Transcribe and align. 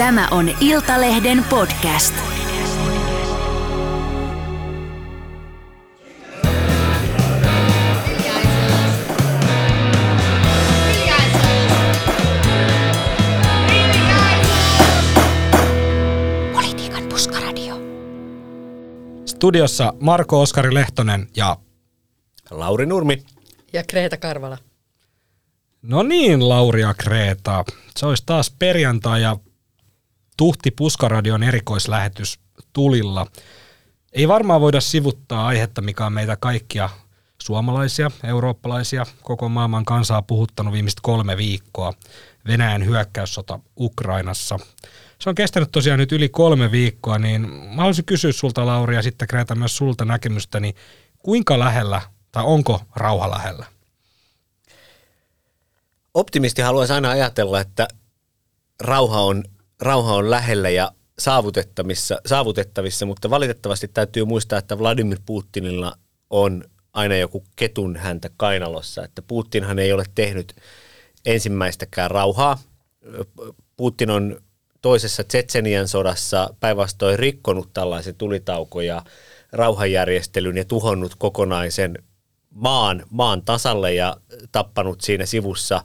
Tämä 0.00 0.28
on 0.30 0.50
Iltalehden 0.60 1.44
podcast. 1.50 2.14
Politiikan 16.52 17.02
puskaradio. 17.08 17.80
Studiossa 19.26 19.92
Marko 20.00 20.40
Oskari 20.40 20.74
Lehtonen 20.74 21.26
ja 21.36 21.56
Lauri 22.50 22.86
Nurmi. 22.86 23.22
Ja 23.72 23.84
Kreeta 23.84 24.16
Karvala. 24.16 24.58
no 25.82 26.02
niin 26.02 26.48
Lauri 26.48 26.80
ja 26.80 26.94
Kreeta. 26.94 27.64
Se 27.96 28.06
olisi 28.06 28.22
taas 28.26 28.50
perjantai 28.58 29.22
ja 29.22 29.36
Tuhti 30.40 30.70
Puskaradion 30.70 31.42
erikoislähetys 31.42 32.40
tulilla. 32.72 33.26
Ei 34.12 34.28
varmaan 34.28 34.60
voida 34.60 34.80
sivuttaa 34.80 35.46
aihetta, 35.46 35.80
mikä 35.80 36.06
on 36.06 36.12
meitä 36.12 36.36
kaikkia 36.36 36.88
suomalaisia, 37.42 38.10
eurooppalaisia, 38.24 39.06
koko 39.22 39.48
maailman 39.48 39.84
kansaa 39.84 40.22
puhuttanut 40.22 40.72
viimeiset 40.72 41.00
kolme 41.02 41.36
viikkoa. 41.36 41.92
Venäjän 42.46 42.86
hyökkäyssota 42.86 43.58
Ukrainassa. 43.80 44.58
Se 45.18 45.28
on 45.28 45.34
kestänyt 45.34 45.72
tosiaan 45.72 45.98
nyt 45.98 46.12
yli 46.12 46.28
kolme 46.28 46.70
viikkoa, 46.70 47.18
niin 47.18 47.50
mä 47.50 47.76
haluaisin 47.76 48.04
kysyä 48.04 48.32
sulta 48.32 48.66
Lauri 48.66 48.96
ja 48.96 49.02
sitten 49.02 49.28
Kreeta 49.28 49.54
myös 49.54 49.76
sulta 49.76 50.04
näkemystä, 50.04 50.60
niin 50.60 50.74
kuinka 51.18 51.58
lähellä 51.58 52.02
tai 52.32 52.44
onko 52.46 52.82
rauha 52.96 53.30
lähellä? 53.30 53.66
Optimisti 56.14 56.62
haluaisi 56.62 56.92
aina 56.92 57.10
ajatella, 57.10 57.60
että 57.60 57.88
rauha 58.80 59.20
on, 59.20 59.44
rauha 59.80 60.14
on 60.14 60.30
lähellä 60.30 60.70
ja 60.70 60.92
saavutettavissa, 61.18 62.20
saavutettavissa, 62.26 63.06
mutta 63.06 63.30
valitettavasti 63.30 63.88
täytyy 63.88 64.24
muistaa, 64.24 64.58
että 64.58 64.78
Vladimir 64.78 65.18
Putinilla 65.26 65.98
on 66.30 66.64
aina 66.92 67.16
joku 67.16 67.44
ketun 67.56 67.96
häntä 67.96 68.30
kainalossa. 68.36 69.04
Että 69.04 69.22
Putinhan 69.22 69.78
ei 69.78 69.92
ole 69.92 70.04
tehnyt 70.14 70.54
ensimmäistäkään 71.26 72.10
rauhaa. 72.10 72.58
Putin 73.76 74.10
on 74.10 74.40
toisessa 74.82 75.24
Tsetsenian 75.24 75.88
sodassa 75.88 76.54
päinvastoin 76.60 77.18
rikkonut 77.18 77.72
tällaisen 77.72 78.14
tulitauko- 78.14 78.80
ja 78.80 79.02
rauhanjärjestelyn 79.52 80.56
ja 80.56 80.64
tuhonnut 80.64 81.14
kokonaisen 81.18 81.98
maan, 82.50 83.02
maan 83.10 83.42
tasalle 83.42 83.94
ja 83.94 84.16
tappanut 84.52 85.00
siinä 85.00 85.26
sivussa 85.26 85.84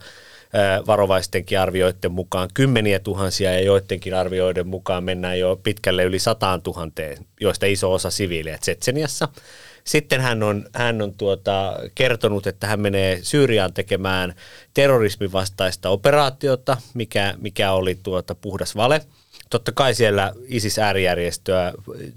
varovaistenkin 0.87 1.59
arvioiden 1.59 2.11
mukaan 2.11 2.49
kymmeniä 2.53 2.99
tuhansia 2.99 3.53
ja 3.53 3.61
joidenkin 3.61 4.13
arvioiden 4.13 4.67
mukaan 4.67 5.03
mennään 5.03 5.39
jo 5.39 5.59
pitkälle 5.63 6.03
yli 6.03 6.19
sataan 6.19 6.61
tuhanteen, 6.61 7.17
joista 7.41 7.65
iso 7.65 7.93
osa 7.93 8.09
siviilejä 8.09 8.57
Tsetseniassa. 8.57 9.27
Sitten 9.83 10.21
hän 10.21 10.43
on, 10.43 10.65
hän 10.73 11.01
on 11.01 11.13
tuota, 11.13 11.79
kertonut, 11.95 12.47
että 12.47 12.67
hän 12.67 12.79
menee 12.79 13.19
Syyriaan 13.21 13.73
tekemään 13.73 14.33
terrorismin 14.73 15.31
vastaista 15.31 15.89
operaatiota, 15.89 16.77
mikä, 16.93 17.33
mikä 17.37 17.71
oli 17.71 17.99
tuota 18.03 18.35
puhdas 18.35 18.75
vale. 18.75 19.01
Totta 19.49 19.71
kai 19.71 19.93
siellä 19.93 20.33
ISIS-äärijärjestöä 20.47 21.73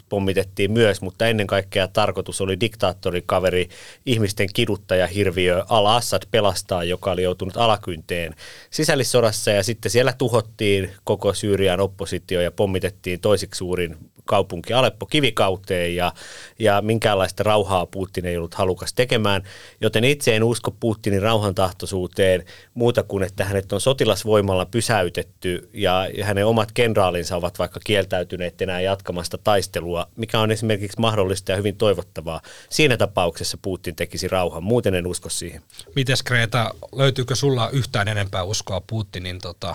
pommitettiin 0.08 0.72
myös, 0.72 1.00
mutta 1.00 1.26
ennen 1.26 1.46
kaikkea 1.46 1.88
tarkoitus 1.88 2.40
oli 2.40 2.60
diktaattorikaveri, 2.60 3.68
ihmisten 4.06 4.48
kiduttaja 4.54 5.06
hirviö 5.06 5.64
Al-Assad 5.68 6.22
pelastaa, 6.30 6.84
joka 6.84 7.10
oli 7.10 7.22
joutunut 7.22 7.56
alakynteen 7.56 8.34
sisällissodassa. 8.70 9.50
Ja 9.50 9.62
sitten 9.62 9.90
siellä 9.90 10.12
tuhottiin 10.12 10.90
koko 11.04 11.34
Syyrian 11.34 11.80
oppositio 11.80 12.40
ja 12.40 12.50
pommitettiin 12.50 13.20
toisiksi 13.20 13.58
suurin 13.58 13.96
kaupunki 14.28 14.72
Aleppo 14.72 15.06
kivikauteen. 15.06 15.96
Ja, 15.96 16.12
ja 16.58 16.82
minkäänlaista 16.82 17.42
rauhaa 17.42 17.86
Putin 17.86 18.26
ei 18.26 18.36
ollut 18.36 18.54
halukas 18.54 18.92
tekemään, 18.92 19.42
joten 19.80 20.04
itse 20.04 20.36
en 20.36 20.44
usko 20.44 20.70
Putinin 20.70 21.22
rauhantahtoisuuteen 21.22 22.44
muuta 22.74 23.02
kuin, 23.02 23.22
että 23.22 23.44
hänet 23.44 23.72
on 23.72 23.80
sotilasvoimalla 23.80 24.66
pysäytetty 24.66 25.70
ja, 25.72 26.08
hänen 26.22 26.46
omat 26.46 26.72
kenraalinsa 27.18 27.36
ovat 27.36 27.58
vaikka 27.58 27.80
kieltäytyneet 27.84 28.62
enää 28.62 28.80
jatkamasta 28.80 29.38
taistelua, 29.38 30.06
mikä 30.16 30.40
on 30.40 30.50
esimerkiksi 30.50 31.00
mahdollista 31.00 31.52
ja 31.52 31.56
hyvin 31.56 31.76
toivottavaa. 31.76 32.40
Siinä 32.70 32.96
tapauksessa 32.96 33.58
Putin 33.62 33.96
tekisi 33.96 34.28
rauhan, 34.28 34.62
muuten 34.62 34.94
en 34.94 35.06
usko 35.06 35.28
siihen. 35.28 35.62
Mites 35.96 36.22
Kreeta, 36.22 36.74
löytyykö 36.92 37.34
sulla 37.34 37.70
yhtään 37.70 38.08
enempää 38.08 38.42
uskoa 38.42 38.80
Putinin 38.80 39.38
tota, 39.38 39.74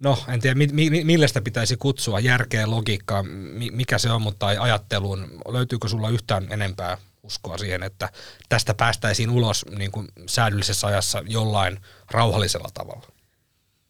no 0.00 0.18
en 0.28 0.40
tiedä 0.40 0.54
mi, 0.54 0.66
mi, 0.72 1.04
millä 1.04 1.28
sitä 1.28 1.40
pitäisi 1.40 1.76
kutsua, 1.76 2.20
järkeä, 2.20 2.70
logiikkaa, 2.70 3.22
mi, 3.22 3.70
mikä 3.70 3.98
se 3.98 4.10
on, 4.10 4.22
mutta 4.22 4.38
tai 4.38 4.58
ajatteluun, 4.58 5.40
löytyykö 5.48 5.88
sulla 5.88 6.10
yhtään 6.10 6.46
enempää 6.52 6.98
uskoa 7.22 7.58
siihen, 7.58 7.82
että 7.82 8.08
tästä 8.48 8.74
päästäisiin 8.74 9.30
ulos 9.30 9.66
niin 9.78 9.90
kuin 9.90 10.08
säädöllisessä 10.26 10.86
ajassa 10.86 11.22
jollain 11.26 11.80
rauhallisella 12.10 12.68
tavalla? 12.74 13.08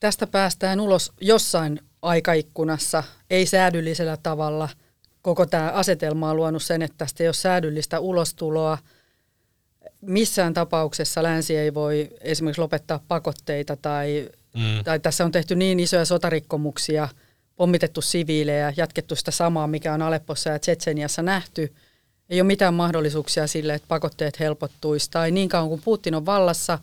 Tästä 0.00 0.26
päästään 0.26 0.80
ulos 0.80 1.12
jossain 1.20 1.87
aikaikkunassa, 2.02 3.02
ei 3.30 3.46
säädyllisellä 3.46 4.16
tavalla. 4.22 4.68
Koko 5.22 5.46
tämä 5.46 5.70
asetelma 5.70 6.30
on 6.30 6.36
luonut 6.36 6.62
sen, 6.62 6.82
että 6.82 6.94
tästä 6.98 7.24
ei 7.24 7.28
ole 7.28 7.34
säädyllistä 7.34 8.00
ulostuloa. 8.00 8.78
Missään 10.00 10.54
tapauksessa 10.54 11.22
länsi 11.22 11.56
ei 11.56 11.74
voi 11.74 12.08
esimerkiksi 12.20 12.60
lopettaa 12.60 13.00
pakotteita 13.08 13.76
tai, 13.76 14.28
mm. 14.54 14.84
tai 14.84 15.00
tässä 15.00 15.24
on 15.24 15.32
tehty 15.32 15.54
niin 15.54 15.80
isoja 15.80 16.04
sotarikkomuksia, 16.04 17.08
pommitettu 17.56 18.02
siviilejä, 18.02 18.72
jatkettu 18.76 19.16
sitä 19.16 19.30
samaa, 19.30 19.66
mikä 19.66 19.94
on 19.94 20.02
Aleppossa 20.02 20.50
ja 20.50 20.58
Tsetseniassa 20.58 21.22
nähty. 21.22 21.74
Ei 22.30 22.40
ole 22.40 22.46
mitään 22.46 22.74
mahdollisuuksia 22.74 23.46
sille, 23.46 23.74
että 23.74 23.88
pakotteet 23.88 24.40
helpottuisi. 24.40 25.10
Tai 25.10 25.30
niin 25.30 25.48
kauan 25.48 25.68
kuin 25.68 25.82
Putin 25.84 26.14
on 26.14 26.26
vallassa, 26.26 26.78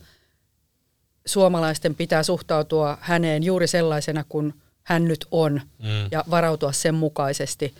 suomalaisten 1.25 1.95
pitää 1.95 2.23
suhtautua 2.23 2.97
häneen 3.01 3.43
juuri 3.43 3.67
sellaisena 3.67 4.23
kuin 4.29 4.53
hän 4.85 5.05
nyt 5.05 5.25
on 5.31 5.61
mm. 5.79 6.07
ja 6.11 6.23
varautua 6.29 6.71
sen 6.71 6.95
mukaisesti. 6.95 7.75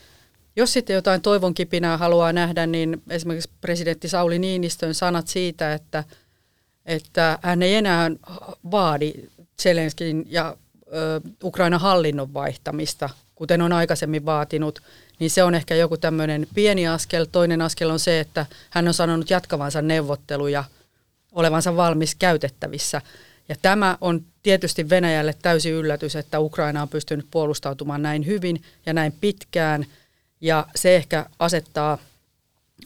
Jos 0.56 0.74
sitten 0.74 0.94
jotain 0.94 1.22
toivon 1.22 1.54
kipinää 1.54 1.98
haluaa 1.98 2.34
nähdä, 2.34 2.68
niin 2.68 3.02
esimerkiksi 3.10 3.50
presidentti 3.62 4.10
Sauli 4.10 4.40
Niinistön 4.40 4.94
sanat 4.94 5.28
siitä, 5.28 5.74
että, 5.74 6.04
että 6.86 7.40
hän 7.42 7.62
ei 7.62 7.76
enää 7.76 8.12
vaadi 8.72 9.14
Zelenskin 9.62 10.26
ja 10.30 10.58
ö, 10.94 11.22
Ukraina 11.44 11.80
hallinnon 11.80 12.34
vaihtamista, 12.34 13.10
kuten 13.36 13.62
on 13.62 13.74
aikaisemmin 13.74 14.26
vaatinut, 14.26 14.80
niin 15.20 15.30
se 15.30 15.44
on 15.44 15.56
ehkä 15.56 15.76
joku 15.76 15.98
tämmöinen 15.98 16.48
pieni 16.56 16.88
askel. 16.88 17.26
Toinen 17.32 17.62
askel 17.62 17.90
on 17.90 18.00
se, 18.00 18.20
että 18.20 18.46
hän 18.70 18.88
on 18.88 18.94
sanonut 18.94 19.30
jatkavansa 19.30 19.82
neuvotteluja, 19.82 20.64
olevansa 21.32 21.76
valmis 21.76 22.16
käytettävissä. 22.16 23.02
Ja 23.50 23.56
tämä 23.62 23.98
on 24.02 24.26
tietysti 24.46 24.90
Venäjälle 24.90 25.36
täysi 25.42 25.70
yllätys, 25.70 26.16
että 26.16 26.40
Ukraina 26.40 26.82
on 26.82 26.90
pystynyt 26.90 27.28
puolustautumaan 27.32 28.02
näin 28.02 28.26
hyvin 28.26 28.62
ja 28.86 28.94
näin 28.94 29.14
pitkään. 29.22 29.86
Ja 30.42 30.66
se 30.76 30.96
ehkä 30.96 31.26
asettaa 31.40 31.98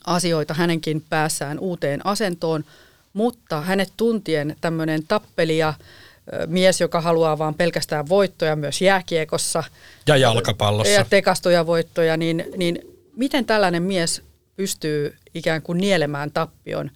asioita 0.05 0.53
hänenkin 0.53 1.03
päässään 1.09 1.59
uuteen 1.59 2.05
asentoon, 2.05 2.65
mutta 3.13 3.61
hänet 3.61 3.93
tuntien 3.97 4.55
tämmöinen 4.61 5.03
tappelija, 5.07 5.73
mies, 6.47 6.81
joka 6.81 7.01
haluaa 7.01 7.37
vaan 7.37 7.53
pelkästään 7.53 8.09
voittoja 8.09 8.55
myös 8.55 8.81
jääkiekossa. 8.81 9.63
Ja 10.07 10.17
jalkapallossa. 10.17 10.93
Ja 10.93 11.05
tekastoja 11.09 11.65
voittoja, 11.65 12.17
niin, 12.17 12.45
niin 12.57 12.79
miten 13.15 13.45
tällainen 13.45 13.83
mies 13.83 14.21
pystyy 14.55 15.15
ikään 15.33 15.61
kuin 15.61 15.77
nielemään 15.77 16.31
tappion? 16.31 16.91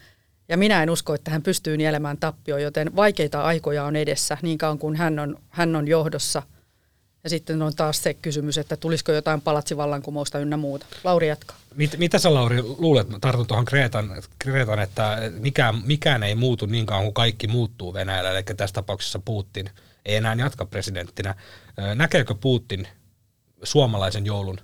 Ja 0.50 0.58
minä 0.58 0.84
en 0.84 0.90
usko, 0.90 1.14
että 1.14 1.32
hän 1.32 1.42
pystyy 1.42 1.78
nielemään 1.78 2.18
tappioon, 2.18 2.62
joten 2.62 2.96
vaikeita 2.96 3.44
aikoja 3.44 3.84
on 3.84 3.96
edessä 3.96 4.38
niin 4.42 4.58
kauan 4.58 4.80
kuin 4.80 4.96
hän 4.96 5.20
on, 5.20 5.38
hän 5.50 5.76
on 5.76 5.88
johdossa. 5.88 6.44
Ja 7.24 7.30
sitten 7.30 7.62
on 7.62 7.76
taas 7.76 8.04
se 8.04 8.14
kysymys, 8.14 8.58
että 8.58 8.78
tulisiko 8.78 9.12
jotain 9.12 9.42
palatsivallankumousta 9.42 10.40
ynnä 10.40 10.58
muuta. 10.58 10.86
Lauri 11.04 11.28
jatkaa. 11.28 11.58
Mit, 11.76 11.98
mitä 11.98 12.20
sä 12.20 12.34
Lauri 12.34 12.62
luulet, 12.62 13.08
tartun 13.22 13.48
tuohon 13.48 13.66
Kreetan, 13.66 14.24
Kreetan 14.40 14.80
että 14.80 15.18
mikään, 15.40 15.82
mikään 15.86 16.24
ei 16.24 16.36
muutu 16.36 16.66
niin 16.66 16.86
kauan 16.86 17.04
kuin 17.04 17.14
kaikki 17.14 17.48
muuttuu 17.48 17.94
Venäjällä, 17.94 18.32
eli 18.32 18.44
tässä 18.44 18.74
tapauksessa 18.74 19.20
Putin 19.26 19.70
ei 20.06 20.16
enää 20.16 20.36
jatka 20.40 20.66
presidenttinä. 20.66 21.36
Näkeekö 21.96 22.36
Putin 22.36 22.88
suomalaisen 23.64 24.26
joulun 24.26 24.58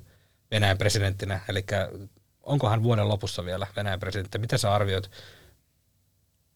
Venäjän 0.51 0.77
presidenttinä, 0.77 1.39
eli 1.49 1.65
onko 2.43 2.69
hän 2.69 2.83
vuoden 2.83 3.07
lopussa 3.07 3.45
vielä 3.45 3.67
Venäjän 3.75 3.99
presidentti? 3.99 4.37
Mitä 4.37 4.57
sä 4.57 4.73
arvioit? 4.73 5.11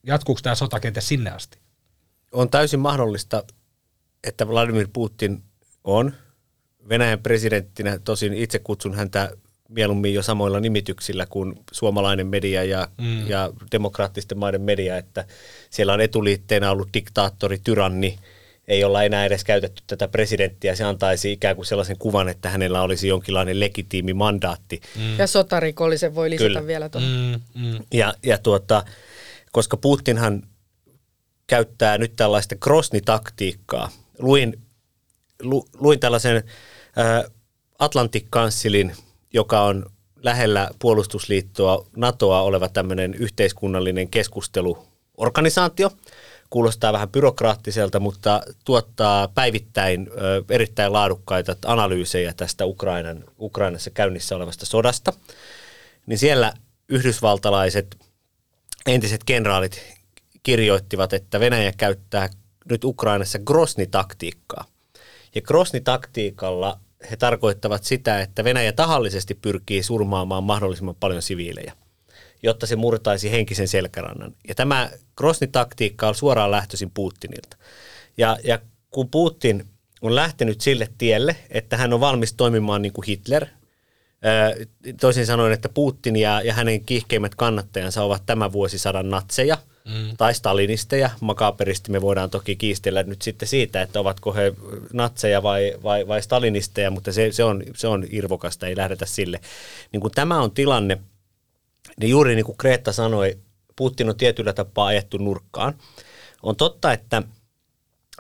Jatkuuko 0.04 0.42
tämä 0.44 0.56
sota 0.56 0.80
kenties 0.80 1.08
sinne 1.08 1.32
asti? 1.32 1.58
On 2.32 2.50
täysin 2.50 2.80
mahdollista, 2.80 3.44
että 4.24 4.48
Vladimir 4.48 4.88
Putin 4.94 5.44
on 5.84 6.14
Venäjän 6.90 7.20
presidenttinä. 7.20 8.00
Tosin 8.00 8.34
itse 8.34 8.60
kutsun 8.60 8.94
häntä 8.94 9.32
mieluummin 9.70 10.14
jo 10.14 10.24
samoilla 10.24 10.60
nimityksillä 10.60 11.26
kuin 11.26 11.54
suomalainen 11.72 12.28
media 12.28 12.64
ja, 12.64 12.88
mm. 12.98 13.28
ja 13.28 13.52
demokraattisten 13.72 14.38
maiden 14.38 14.62
media, 14.62 14.98
että 14.98 15.26
siellä 15.70 15.94
on 15.94 16.02
etuliitteenä 16.02 16.72
ollut 16.72 16.90
diktaattori, 16.94 17.58
tyranni 17.64 18.20
ei 18.68 18.84
olla 18.84 19.04
enää 19.04 19.26
edes 19.26 19.44
käytetty 19.44 19.84
tätä 19.88 20.08
presidenttiä. 20.08 20.76
Se 20.76 20.84
antaisi 20.84 21.32
ikään 21.32 21.56
kuin 21.56 21.66
sellaisen 21.66 21.98
kuvan, 21.98 22.30
että 22.30 22.50
hänellä 22.50 22.82
olisi 22.82 23.08
jonkinlainen 23.08 23.60
legitiimi 23.60 24.14
mandaatti. 24.14 24.82
Mm. 24.96 25.18
Ja 25.18 25.28
sotarikollisen 25.28 26.16
voi 26.16 26.30
lisätä 26.30 26.48
Kyllä. 26.48 26.68
vielä 26.68 26.90
tuohon. 26.90 27.10
Mm, 27.56 27.62
mm. 27.64 27.80
Ja, 27.94 28.14
ja 28.24 28.38
tuota, 28.38 28.86
koska 29.54 29.78
Putinhan 29.78 30.44
käyttää 31.48 31.98
nyt 31.98 32.14
tällaista 32.16 32.56
Grosny-taktiikkaa. 32.56 33.90
Luin, 34.20 34.62
lu, 35.42 35.66
luin 35.74 36.00
tällaisen 36.00 36.36
ä, 36.38 36.44
Atlantic 37.80 38.26
Councilin, 38.30 38.96
joka 39.34 39.62
on 39.62 39.86
lähellä 40.24 40.70
puolustusliittoa 40.80 41.86
NATOa 41.96 42.42
oleva 42.42 42.70
tämmöinen 42.70 43.14
yhteiskunnallinen 43.14 44.10
keskusteluorganisaatio. 44.10 45.92
Kuulostaa 46.50 46.94
vähän 46.94 47.10
byrokraattiselta, 47.10 48.00
mutta 48.00 48.42
tuottaa 48.66 49.28
päivittäin 49.28 50.10
erittäin 50.50 50.94
laadukkaita 50.94 51.56
analyysejä 51.66 52.34
tästä 52.38 52.66
Ukrainan, 52.66 53.24
Ukrainassa 53.40 53.90
käynnissä 53.90 54.36
olevasta 54.36 54.66
sodasta. 54.66 55.14
Niin 56.06 56.18
siellä 56.18 56.54
yhdysvaltalaiset 56.90 57.98
entiset 58.88 59.24
kenraalit 59.24 59.98
kirjoittivat, 60.44 61.14
että 61.14 61.40
Venäjä 61.40 61.74
käyttää 61.78 62.30
nyt 62.70 62.84
Ukrainassa 62.84 63.40
Grosny-taktiikkaa. 63.40 64.66
Ja 65.36 65.42
Grosny-taktiikalla 65.42 66.80
he 67.12 67.16
tarkoittavat 67.18 67.84
sitä, 67.84 68.22
että 68.22 68.44
Venäjä 68.44 68.72
tahallisesti 68.72 69.34
pyrkii 69.34 69.84
surmaamaan 69.84 70.44
mahdollisimman 70.44 70.96
paljon 71.00 71.22
siviilejä, 71.22 71.74
jotta 72.44 72.68
se 72.68 72.76
murtaisi 72.76 73.32
henkisen 73.32 73.68
selkärannan. 73.68 74.36
Ja 74.48 74.56
tämä 74.56 74.90
Grosny-taktiikka 75.16 76.08
on 76.08 76.16
suoraan 76.16 76.52
lähtöisin 76.52 76.92
Putinilta. 76.94 77.58
Ja, 78.18 78.38
ja 78.44 78.60
kun 78.92 79.10
Putin 79.10 79.66
on 80.02 80.16
lähtenyt 80.16 80.62
sille 80.62 80.90
tielle, 80.98 81.36
että 81.50 81.78
hän 81.78 81.94
on 81.94 82.00
valmis 82.00 82.34
toimimaan 82.34 82.82
niin 82.82 82.94
kuin 82.94 83.06
Hitler, 83.06 83.46
toisin 85.02 85.26
sanoen, 85.26 85.54
että 85.54 85.70
Putin 85.70 86.16
ja, 86.16 86.42
ja 86.42 86.54
hänen 86.54 86.86
kiihkeimmät 86.86 87.36
kannattajansa 87.36 88.04
ovat 88.04 88.24
tämän 88.26 88.52
vuosisadan 88.52 89.10
natseja– 89.10 89.58
mm. 89.86 90.18
tai 90.18 90.34
stalinisteja. 90.34 91.10
Makaperisti 91.22 91.92
me 91.92 92.02
voidaan 92.02 92.30
toki 92.30 92.56
kiistellä 92.56 93.04
nyt 93.04 93.22
sitten 93.22 93.48
siitä, 93.48 93.82
että 93.82 94.00
ovatko 94.00 94.34
he 94.34 94.54
natseja 94.94 95.44
vai, 95.44 95.74
vai, 95.84 96.08
vai 96.08 96.22
stalinisteja, 96.22 96.92
mutta 96.92 97.12
se, 97.12 97.32
se, 97.32 97.44
on, 97.44 97.64
se 97.76 97.88
on 97.88 98.06
irvokasta, 98.10 98.68
ei 98.68 98.78
lähdetä 98.78 99.06
sille. 99.06 99.40
Niin 99.92 100.02
kun 100.02 100.12
tämä 100.12 100.42
on 100.42 100.52
tilanne, 100.52 100.98
niin 102.00 102.10
juuri 102.10 102.36
niin 102.36 102.46
kuin 102.46 102.58
Kreetta 102.58 102.92
sanoi, 102.92 103.38
Putin 103.76 104.10
on 104.10 104.18
tietyllä 104.18 104.54
tapaa 104.54 104.88
ajettu 104.88 105.18
nurkkaan. 105.18 105.74
On 106.44 106.56
totta, 106.56 106.94
että 106.94 107.24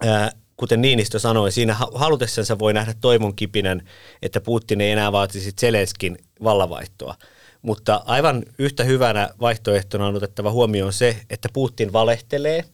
ää, 0.01 0.31
kuten 0.63 0.81
Niinistö 0.81 1.19
sanoi, 1.19 1.51
siinä 1.51 1.75
halutessansa 1.94 2.60
voi 2.60 2.74
nähdä 2.74 2.94
toivon 3.01 3.36
kipinän, 3.36 3.81
että 4.21 4.42
Putin 4.42 4.81
ei 4.81 4.92
enää 4.92 5.12
vaatisi 5.12 5.51
Zelenskin 5.51 6.18
vallavaihtoa. 6.44 7.15
Mutta 7.62 8.04
aivan 8.06 8.44
yhtä 8.60 8.83
hyvänä 8.83 9.30
vaihtoehtona 9.42 10.07
on 10.07 10.15
otettava 10.15 10.51
huomioon 10.51 10.94
se, 10.94 11.18
että 11.30 11.50
Putin 11.54 11.94
valehtelee 11.94 12.65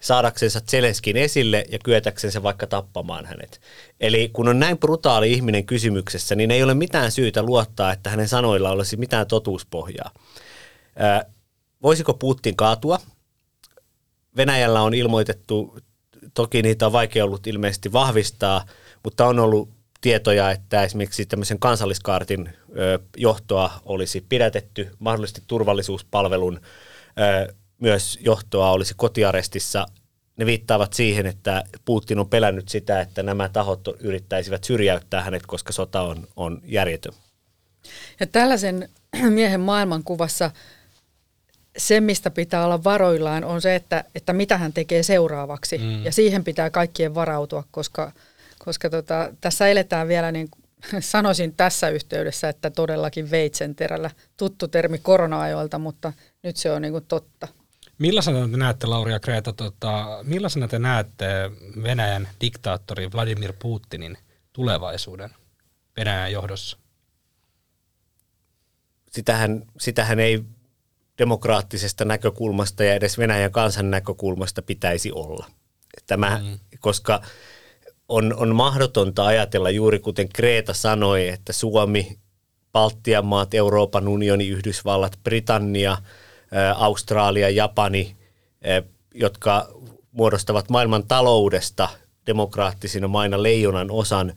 saadaksensa 0.00 0.60
Zelenskin 0.60 1.16
esille 1.16 1.64
ja 1.72 1.78
kyetäksensä 1.84 2.42
vaikka 2.42 2.66
tappamaan 2.66 3.26
hänet. 3.26 3.60
Eli 4.00 4.30
kun 4.32 4.48
on 4.48 4.58
näin 4.58 4.78
brutaali 4.78 5.32
ihminen 5.32 5.66
kysymyksessä, 5.66 6.34
niin 6.34 6.50
ei 6.50 6.62
ole 6.62 6.74
mitään 6.74 7.12
syytä 7.12 7.42
luottaa, 7.42 7.92
että 7.92 8.10
hänen 8.10 8.28
sanoilla 8.28 8.70
olisi 8.70 8.96
mitään 8.96 9.26
totuuspohjaa. 9.26 10.10
Voisiko 11.82 12.14
Putin 12.14 12.56
kaatua? 12.56 13.00
Venäjällä 14.36 14.82
on 14.82 14.94
ilmoitettu, 14.94 15.78
toki 16.36 16.62
niitä 16.62 16.86
on 16.86 16.92
vaikea 16.92 17.24
ollut 17.24 17.46
ilmeisesti 17.46 17.92
vahvistaa, 17.92 18.66
mutta 19.04 19.26
on 19.26 19.38
ollut 19.38 19.68
tietoja, 20.00 20.50
että 20.50 20.82
esimerkiksi 20.82 21.26
tämmöisen 21.26 21.58
kansalliskaartin 21.58 22.48
johtoa 23.16 23.70
olisi 23.84 24.26
pidätetty, 24.28 24.90
mahdollisesti 24.98 25.42
turvallisuuspalvelun 25.46 26.60
myös 27.80 28.18
johtoa 28.22 28.70
olisi 28.70 28.94
kotiarestissa. 28.96 29.86
Ne 30.36 30.46
viittaavat 30.46 30.92
siihen, 30.92 31.26
että 31.26 31.64
Putin 31.84 32.18
on 32.18 32.28
pelännyt 32.28 32.68
sitä, 32.68 33.00
että 33.00 33.22
nämä 33.22 33.48
tahot 33.48 33.88
yrittäisivät 34.00 34.64
syrjäyttää 34.64 35.22
hänet, 35.22 35.46
koska 35.46 35.72
sota 35.72 36.02
on, 36.02 36.28
on 36.36 36.60
järjetön. 36.64 37.12
Ja 38.20 38.26
tällaisen 38.26 38.88
miehen 39.30 39.60
maailmankuvassa 39.60 40.50
se, 41.76 42.00
mistä 42.00 42.30
pitää 42.30 42.64
olla 42.64 42.84
varoillaan, 42.84 43.44
on 43.44 43.62
se, 43.62 43.74
että, 43.74 44.04
että 44.14 44.32
mitä 44.32 44.58
hän 44.58 44.72
tekee 44.72 45.02
seuraavaksi. 45.02 45.78
Mm. 45.78 46.04
Ja 46.04 46.12
siihen 46.12 46.44
pitää 46.44 46.70
kaikkien 46.70 47.14
varautua, 47.14 47.64
koska, 47.70 48.12
koska 48.58 48.90
tota, 48.90 49.32
tässä 49.40 49.68
eletään 49.68 50.08
vielä 50.08 50.32
niin 50.32 50.48
sanoisin 51.00 51.54
tässä 51.56 51.88
yhteydessä, 51.88 52.48
että 52.48 52.70
todellakin 52.70 53.30
veitsenterällä 53.30 54.10
tuttu 54.36 54.68
termi 54.68 54.98
korona-ajoilta, 54.98 55.78
mutta 55.78 56.12
nyt 56.42 56.56
se 56.56 56.70
on 56.72 56.82
niin 56.82 56.92
kuin 56.92 57.04
totta. 57.08 57.48
Millaisena 57.98 58.48
te 58.48 58.56
näette, 58.56 58.86
Lauri 58.86 59.12
ja 59.12 59.20
Kreta, 59.20 59.52
tota, 59.52 60.18
millaisena 60.22 60.68
te 60.68 60.78
näette 60.78 61.50
Venäjän 61.82 62.28
diktaattori 62.40 63.12
Vladimir 63.12 63.52
Putinin 63.58 64.18
tulevaisuuden 64.52 65.30
Venäjän 65.96 66.32
johdossa? 66.32 66.78
Sitähän, 69.10 69.62
sitähän 69.78 70.20
ei 70.20 70.44
demokraattisesta 71.18 72.04
näkökulmasta 72.04 72.84
ja 72.84 72.94
edes 72.94 73.18
Venäjän 73.18 73.52
kansan 73.52 73.90
näkökulmasta 73.90 74.62
pitäisi 74.62 75.12
olla. 75.12 75.46
Tämä, 76.06 76.40
mm. 76.44 76.58
Koska 76.80 77.22
on, 78.08 78.34
on 78.36 78.54
mahdotonta 78.54 79.26
ajatella 79.26 79.70
juuri 79.70 79.98
kuten 79.98 80.28
Kreta 80.28 80.74
sanoi, 80.74 81.28
että 81.28 81.52
Suomi, 81.52 82.18
Baltian 82.72 83.26
maat, 83.26 83.54
Euroopan 83.54 84.08
unioni, 84.08 84.48
Yhdysvallat, 84.48 85.18
Britannia, 85.24 85.96
Australia, 86.76 87.50
Japani, 87.50 88.16
jotka 89.14 89.68
muodostavat 90.12 90.68
maailman 90.68 91.04
taloudesta 91.08 91.88
demokraattisina 92.26 93.08
maina 93.08 93.42
leijonan 93.42 93.90
osan, 93.90 94.32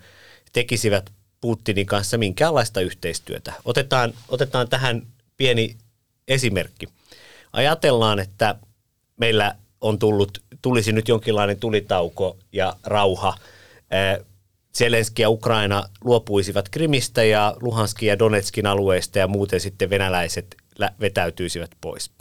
tekisivät 0.54 1.12
Putinin 1.42 1.86
kanssa 1.86 2.18
minkäänlaista 2.18 2.82
yhteistyötä. 2.82 3.54
Otetaan, 3.66 4.14
otetaan 4.30 4.70
tähän 4.70 5.08
pieni 5.38 5.78
esimerkki. 6.30 6.88
Ajatellaan, 7.54 8.20
että 8.20 8.56
meillä 9.18 9.56
on 9.82 10.00
tullut, 10.00 10.44
tulisi 10.62 10.92
nyt 10.92 11.08
jonkinlainen 11.08 11.60
tulitauko 11.60 12.38
ja 12.52 12.76
rauha– 12.84 13.38
Zelenski 14.78 15.22
ja 15.22 15.30
Ukraina 15.30 15.84
luopuisivat 16.04 16.70
Krimistä 16.70 17.24
ja 17.24 17.56
Luhanskin 17.62 18.10
ja 18.10 18.20
Donetskin 18.20 18.66
alueista 18.66 19.20
ja 19.20 19.28
muuten 19.28 19.60
sitten 19.60 19.90
venäläiset 19.90 20.58
vetäytyisivät 21.00 21.72
pois. 21.82 22.12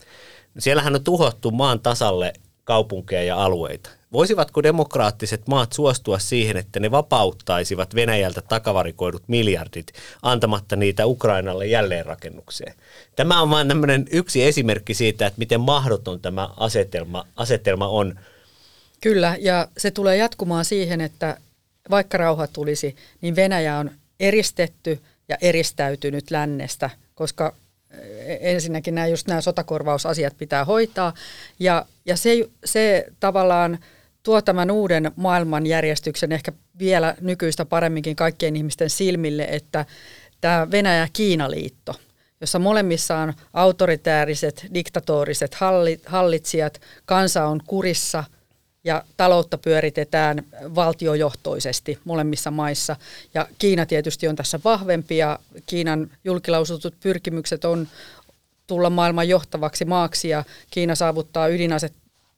Siellähän 0.58 0.94
on 0.94 1.04
tuhottu 1.04 1.50
maan 1.50 1.80
tasalle 1.80 2.32
kaupunkeja 2.64 3.22
ja 3.22 3.44
alueita. 3.44 3.90
Voisivatko 4.12 4.62
demokraattiset 4.62 5.46
maat 5.46 5.72
suostua 5.72 6.18
siihen, 6.18 6.56
että 6.56 6.80
ne 6.80 6.90
vapauttaisivat 6.90 7.94
Venäjältä 7.94 8.42
takavarikoidut 8.42 9.22
miljardit 9.26 9.86
antamatta 10.22 10.76
niitä 10.76 11.06
Ukrainalle 11.06 11.66
jälleenrakennukseen? 11.66 12.74
Tämä 13.16 13.42
on 13.42 13.50
vain 13.50 13.68
yksi 14.10 14.44
esimerkki 14.44 14.94
siitä, 14.94 15.26
että 15.26 15.38
miten 15.38 15.60
mahdoton 15.60 16.20
tämä 16.20 16.48
asetelma, 16.56 17.26
asetelma 17.36 17.88
on. 17.88 18.20
Kyllä, 19.00 19.36
ja 19.40 19.68
se 19.78 19.90
tulee 19.90 20.16
jatkumaan 20.16 20.64
siihen, 20.64 21.00
että 21.00 21.36
vaikka 21.90 22.18
rauha 22.18 22.46
tulisi, 22.46 22.96
niin 23.20 23.36
Venäjä 23.36 23.78
on 23.78 23.90
eristetty 24.20 25.00
ja 25.28 25.36
eristäytynyt 25.40 26.30
lännestä, 26.30 26.90
koska 27.14 27.54
eh, 27.90 28.38
ensinnäkin 28.40 28.94
nämä, 28.94 29.06
just 29.06 29.26
nämä 29.26 29.40
sotakorvausasiat 29.40 30.38
pitää 30.38 30.64
hoitaa. 30.64 31.14
Ja, 31.58 31.86
ja 32.06 32.16
se, 32.16 32.48
se 32.64 33.06
tavallaan 33.20 33.78
tuo 34.28 34.42
tämän 34.42 34.70
uuden 34.70 35.12
maailmanjärjestyksen 35.16 36.32
ehkä 36.32 36.52
vielä 36.78 37.14
nykyistä 37.20 37.64
paremminkin 37.64 38.16
kaikkien 38.16 38.56
ihmisten 38.56 38.90
silmille, 38.90 39.48
että 39.50 39.86
Venäjä-Kiina-liitto, 40.70 41.94
jossa 42.40 42.58
molemmissa 42.58 43.18
on 43.18 43.32
autoritääriset, 43.52 44.66
diktatoriset 44.74 45.56
hallitsijat, 46.06 46.80
kansa 47.04 47.46
on 47.46 47.60
kurissa– 47.66 48.24
ja 48.84 49.02
taloutta 49.16 49.58
pyöritetään 49.58 50.44
valtiojohtoisesti 50.74 51.98
molemmissa 52.04 52.50
maissa. 52.50 52.96
Ja 53.34 53.48
Kiina 53.58 53.86
tietysti 53.86 54.28
on 54.28 54.36
tässä 54.36 54.60
vahvempi 54.64 55.16
ja 55.16 55.38
Kiinan 55.66 56.10
julkilausutut 56.24 56.94
pyrkimykset 57.00 57.64
on 57.64 57.88
tulla 58.66 58.90
maailman 58.90 59.28
johtavaksi 59.28 59.84
maaksi 59.84 60.28
ja 60.28 60.44
Kiina 60.70 60.94
saavuttaa 60.94 61.48
ydinase 61.48 61.90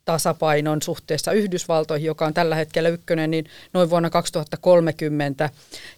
tasapainon 0.05 0.83
suhteessa 0.83 1.33
Yhdysvaltoihin, 1.33 2.07
joka 2.07 2.27
on 2.27 2.35
tällä 2.35 2.55
hetkellä 2.55 2.89
ykkönen, 2.89 3.31
niin 3.31 3.45
noin 3.73 3.91
vuonna 3.91 4.11
2030. 4.11 5.51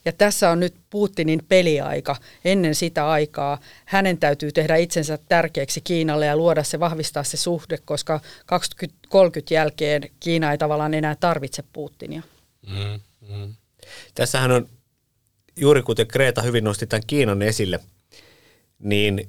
Ja 0.04 0.12
tässä 0.12 0.50
on 0.50 0.60
nyt 0.60 0.74
Putinin 0.90 1.42
peliaika. 1.48 2.16
Ennen 2.44 2.74
sitä 2.74 3.08
aikaa 3.08 3.58
hänen 3.84 4.18
täytyy 4.18 4.52
tehdä 4.52 4.76
itsensä 4.76 5.18
tärkeäksi 5.28 5.80
Kiinalle 5.80 6.26
ja 6.26 6.36
luoda 6.36 6.62
se, 6.62 6.80
vahvistaa 6.80 7.24
se 7.24 7.36
suhde, 7.36 7.78
koska 7.84 8.20
2030 8.46 9.54
jälkeen 9.54 10.10
Kiina 10.20 10.52
ei 10.52 10.58
tavallaan 10.58 10.94
enää 10.94 11.16
tarvitse 11.20 11.64
Putinia. 11.72 12.22
Mm, 12.66 13.00
mm. 13.28 13.54
Tässähän 14.14 14.50
on, 14.50 14.68
juuri 15.56 15.82
kuten 15.82 16.06
Kreta 16.06 16.42
hyvin 16.42 16.64
nosti 16.64 16.86
tämän 16.86 17.02
Kiinan 17.06 17.42
esille, 17.42 17.80
niin 18.78 19.28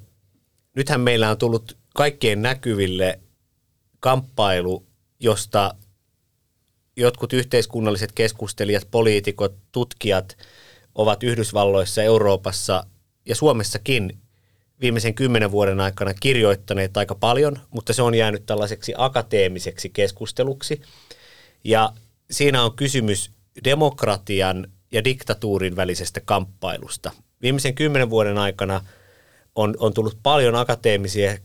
nythän 0.76 1.00
meillä 1.00 1.30
on 1.30 1.38
tullut 1.38 1.76
kaikkien 1.94 2.42
näkyville 2.42 3.20
kamppailu, 4.04 4.86
josta 5.20 5.74
jotkut 6.96 7.32
yhteiskunnalliset 7.32 8.12
keskustelijat, 8.12 8.88
poliitikot, 8.90 9.54
tutkijat 9.72 10.36
ovat 10.94 11.22
Yhdysvalloissa, 11.22 12.02
Euroopassa 12.02 12.86
ja 13.26 13.34
Suomessakin 13.34 14.18
viimeisen 14.80 15.14
kymmenen 15.14 15.50
vuoden 15.50 15.80
aikana 15.80 16.14
kirjoittaneet 16.14 16.96
aika 16.96 17.14
paljon, 17.14 17.58
mutta 17.70 17.92
se 17.92 18.02
on 18.02 18.14
jäänyt 18.14 18.46
tällaiseksi 18.46 18.94
akateemiseksi 18.96 19.88
keskusteluksi. 19.90 20.82
Ja 21.64 21.92
siinä 22.30 22.62
on 22.62 22.76
kysymys 22.76 23.30
demokratian 23.64 24.68
ja 24.92 25.04
diktatuurin 25.04 25.76
välisestä 25.76 26.20
kamppailusta. 26.24 27.12
Viimeisen 27.42 27.74
kymmenen 27.74 28.10
vuoden 28.10 28.38
aikana 28.38 28.84
on, 29.54 29.74
on 29.78 29.94
tullut 29.94 30.18
paljon 30.22 30.54
akateemisia 30.54 31.38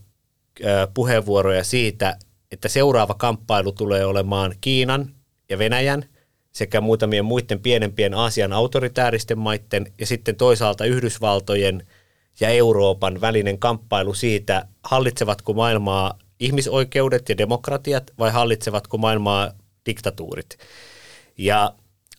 puheenvuoroja 0.93 1.63
siitä, 1.63 2.17
että 2.51 2.67
seuraava 2.67 3.13
kamppailu 3.13 3.71
tulee 3.71 4.05
olemaan 4.05 4.55
Kiinan 4.61 5.13
ja 5.49 5.57
Venäjän 5.57 6.05
sekä 6.51 6.81
muutamien 6.81 7.25
muiden 7.25 7.59
pienempien 7.59 8.13
Aasian 8.13 8.53
autoritääristen 8.53 9.39
maiden 9.39 9.93
ja 9.99 10.05
sitten 10.05 10.35
toisaalta 10.35 10.85
Yhdysvaltojen 10.85 11.87
ja 12.39 12.49
Euroopan 12.49 13.21
välinen 13.21 13.59
kamppailu 13.59 14.13
siitä, 14.13 14.67
hallitsevatko 14.83 15.53
maailmaa 15.53 16.19
ihmisoikeudet 16.39 17.29
ja 17.29 17.37
demokratiat 17.37 18.11
vai 18.19 18.31
hallitsevatko 18.31 18.97
maailmaa 18.97 19.51
diktatuurit. 19.85 20.57
Ja 21.37 21.73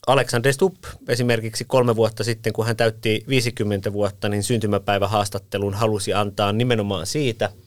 Alexander 0.07 0.53
Stubb 0.53 0.85
esimerkiksi 1.09 1.65
kolme 1.65 1.97
vuotta 1.97 2.25
sitten, 2.25 2.53
kun 2.53 2.67
hän 2.67 2.77
täytti 2.77 3.25
50 3.29 3.93
vuotta, 3.93 4.29
niin 4.29 4.43
syntymäpäivähaastattelun 4.43 5.75
halusi 5.75 6.15
antaa 6.15 6.53
nimenomaan 6.53 7.07
siitä– 7.07 7.51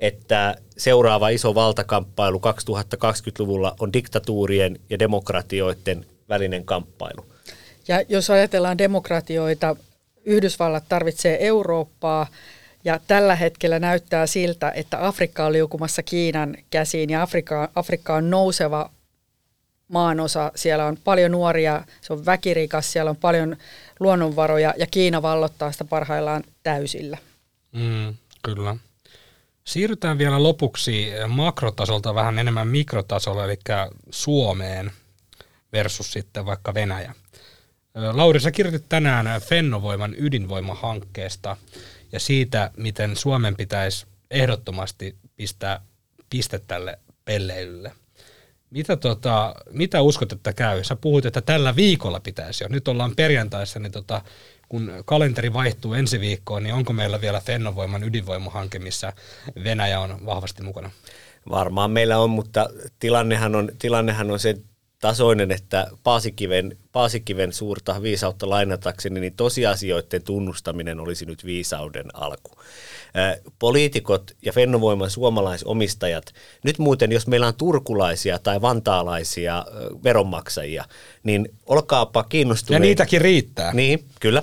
että 0.00 0.56
seuraava 0.76 1.28
iso 1.28 1.54
valtakamppailu 1.54 2.38
2020-luvulla 2.38 3.76
on 3.80 3.92
diktatuurien 3.92 4.80
ja 4.90 4.98
demokratioiden 4.98 6.06
välinen 6.28 6.64
kamppailu. 6.64 7.26
Ja 7.88 8.02
jos 8.08 8.30
ajatellaan 8.30 8.78
demokratioita, 8.78 9.76
Yhdysvallat 10.24 10.84
tarvitsee 10.88 11.46
Eurooppaa 11.46 12.26
ja 12.84 13.00
tällä 13.06 13.34
hetkellä 13.34 13.78
näyttää 13.78 14.26
siltä, 14.26 14.70
että 14.70 15.06
Afrikka 15.06 15.46
on 15.46 15.52
liukumassa 15.52 16.02
Kiinan 16.02 16.56
käsiin 16.70 17.10
ja 17.10 17.22
Afrikka, 17.22 17.70
Afrikka 17.74 18.14
on 18.14 18.30
nouseva 18.30 18.90
maanosa. 19.88 20.52
Siellä 20.54 20.86
on 20.86 20.96
paljon 21.04 21.30
nuoria, 21.30 21.84
se 22.00 22.12
on 22.12 22.26
väkirikas, 22.26 22.92
siellä 22.92 23.10
on 23.10 23.16
paljon 23.16 23.56
luonnonvaroja 24.00 24.74
ja 24.76 24.86
Kiina 24.90 25.22
vallottaa 25.22 25.72
sitä 25.72 25.84
parhaillaan 25.84 26.42
täysillä. 26.62 27.18
Mm, 27.72 28.14
kyllä. 28.42 28.76
Siirrytään 29.64 30.18
vielä 30.18 30.42
lopuksi 30.42 31.10
makrotasolta 31.28 32.14
vähän 32.14 32.38
enemmän 32.38 32.68
mikrotasolle, 32.68 33.44
eli 33.44 33.58
Suomeen 34.10 34.92
versus 35.72 36.12
sitten 36.12 36.46
vaikka 36.46 36.74
Venäjä. 36.74 37.14
Lauri, 38.12 38.40
sä 38.40 38.50
kirjoitit 38.50 38.88
tänään 38.88 39.40
Fennovoiman 39.40 40.14
ydinvoimahankkeesta 40.18 41.56
ja 42.12 42.20
siitä, 42.20 42.70
miten 42.76 43.16
Suomen 43.16 43.56
pitäisi 43.56 44.06
ehdottomasti 44.30 45.16
pistää 45.36 45.80
piste 46.30 46.58
tälle 46.58 46.98
pelleilylle. 47.24 47.92
Mitä, 48.70 48.96
tota, 48.96 49.54
mitä 49.70 50.02
uskot, 50.02 50.32
että 50.32 50.52
käy? 50.52 50.84
Sä 50.84 50.96
puhuit, 50.96 51.26
että 51.26 51.40
tällä 51.40 51.76
viikolla 51.76 52.20
pitäisi 52.20 52.64
jo. 52.64 52.68
Nyt 52.68 52.88
ollaan 52.88 53.16
perjantaissa, 53.16 53.78
niin 53.78 53.92
tota, 53.92 54.22
kun 54.70 54.92
kalenteri 55.04 55.52
vaihtuu 55.52 55.94
ensi 55.94 56.20
viikkoon, 56.20 56.62
niin 56.62 56.74
onko 56.74 56.92
meillä 56.92 57.20
vielä 57.20 57.40
Fennovoiman 57.40 58.04
ydinvoimahanke, 58.04 58.78
missä 58.78 59.12
Venäjä 59.64 60.00
on 60.00 60.26
vahvasti 60.26 60.62
mukana? 60.62 60.90
Varmaan 61.50 61.90
meillä 61.90 62.18
on, 62.18 62.30
mutta 62.30 62.70
tilannehan 62.98 63.54
on, 63.54 63.68
tilannehan 63.78 64.30
on 64.30 64.38
se 64.38 64.54
tasoinen, 65.00 65.50
että 65.50 65.86
Paasikiven, 66.02 66.76
Paasikiven 66.92 67.52
suurta 67.52 68.02
viisautta 68.02 68.50
lainatakseni, 68.50 69.20
niin 69.20 69.34
tosiasioiden 69.36 70.22
tunnustaminen 70.22 71.00
olisi 71.00 71.26
nyt 71.26 71.44
viisauden 71.44 72.06
alku. 72.14 72.50
Poliitikot 73.58 74.30
ja 74.42 74.52
Fennovoiman 74.52 75.10
suomalaisomistajat, 75.10 76.24
nyt 76.64 76.78
muuten 76.78 77.12
jos 77.12 77.26
meillä 77.26 77.46
on 77.46 77.54
turkulaisia 77.54 78.38
tai 78.38 78.60
vantaalaisia 78.60 79.66
veronmaksajia, 80.04 80.84
niin 81.22 81.48
olkaapa 81.66 82.24
kiinnostuneita. 82.24 82.84
Ja 82.84 82.88
niitäkin 82.88 83.20
riittää. 83.20 83.74
Niin, 83.74 84.04
kyllä 84.20 84.42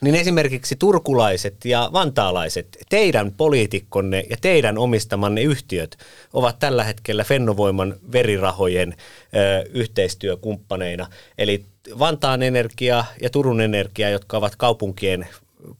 niin 0.00 0.14
esimerkiksi 0.14 0.76
turkulaiset 0.76 1.64
ja 1.64 1.90
vantaalaiset, 1.92 2.78
teidän 2.88 3.32
poliitikkonne 3.32 4.24
ja 4.30 4.36
teidän 4.40 4.78
omistamanne 4.78 5.42
yhtiöt 5.42 5.98
ovat 6.32 6.58
tällä 6.58 6.84
hetkellä 6.84 7.24
Fennovoiman 7.24 7.94
verirahojen 8.12 8.94
ö, 8.94 9.68
yhteistyökumppaneina. 9.70 11.06
Eli 11.38 11.64
Vantaan 11.98 12.42
Energia 12.42 13.04
ja 13.22 13.30
Turun 13.30 13.60
Energia, 13.60 14.10
jotka 14.10 14.36
ovat 14.36 14.56
kaupunkien 14.56 15.28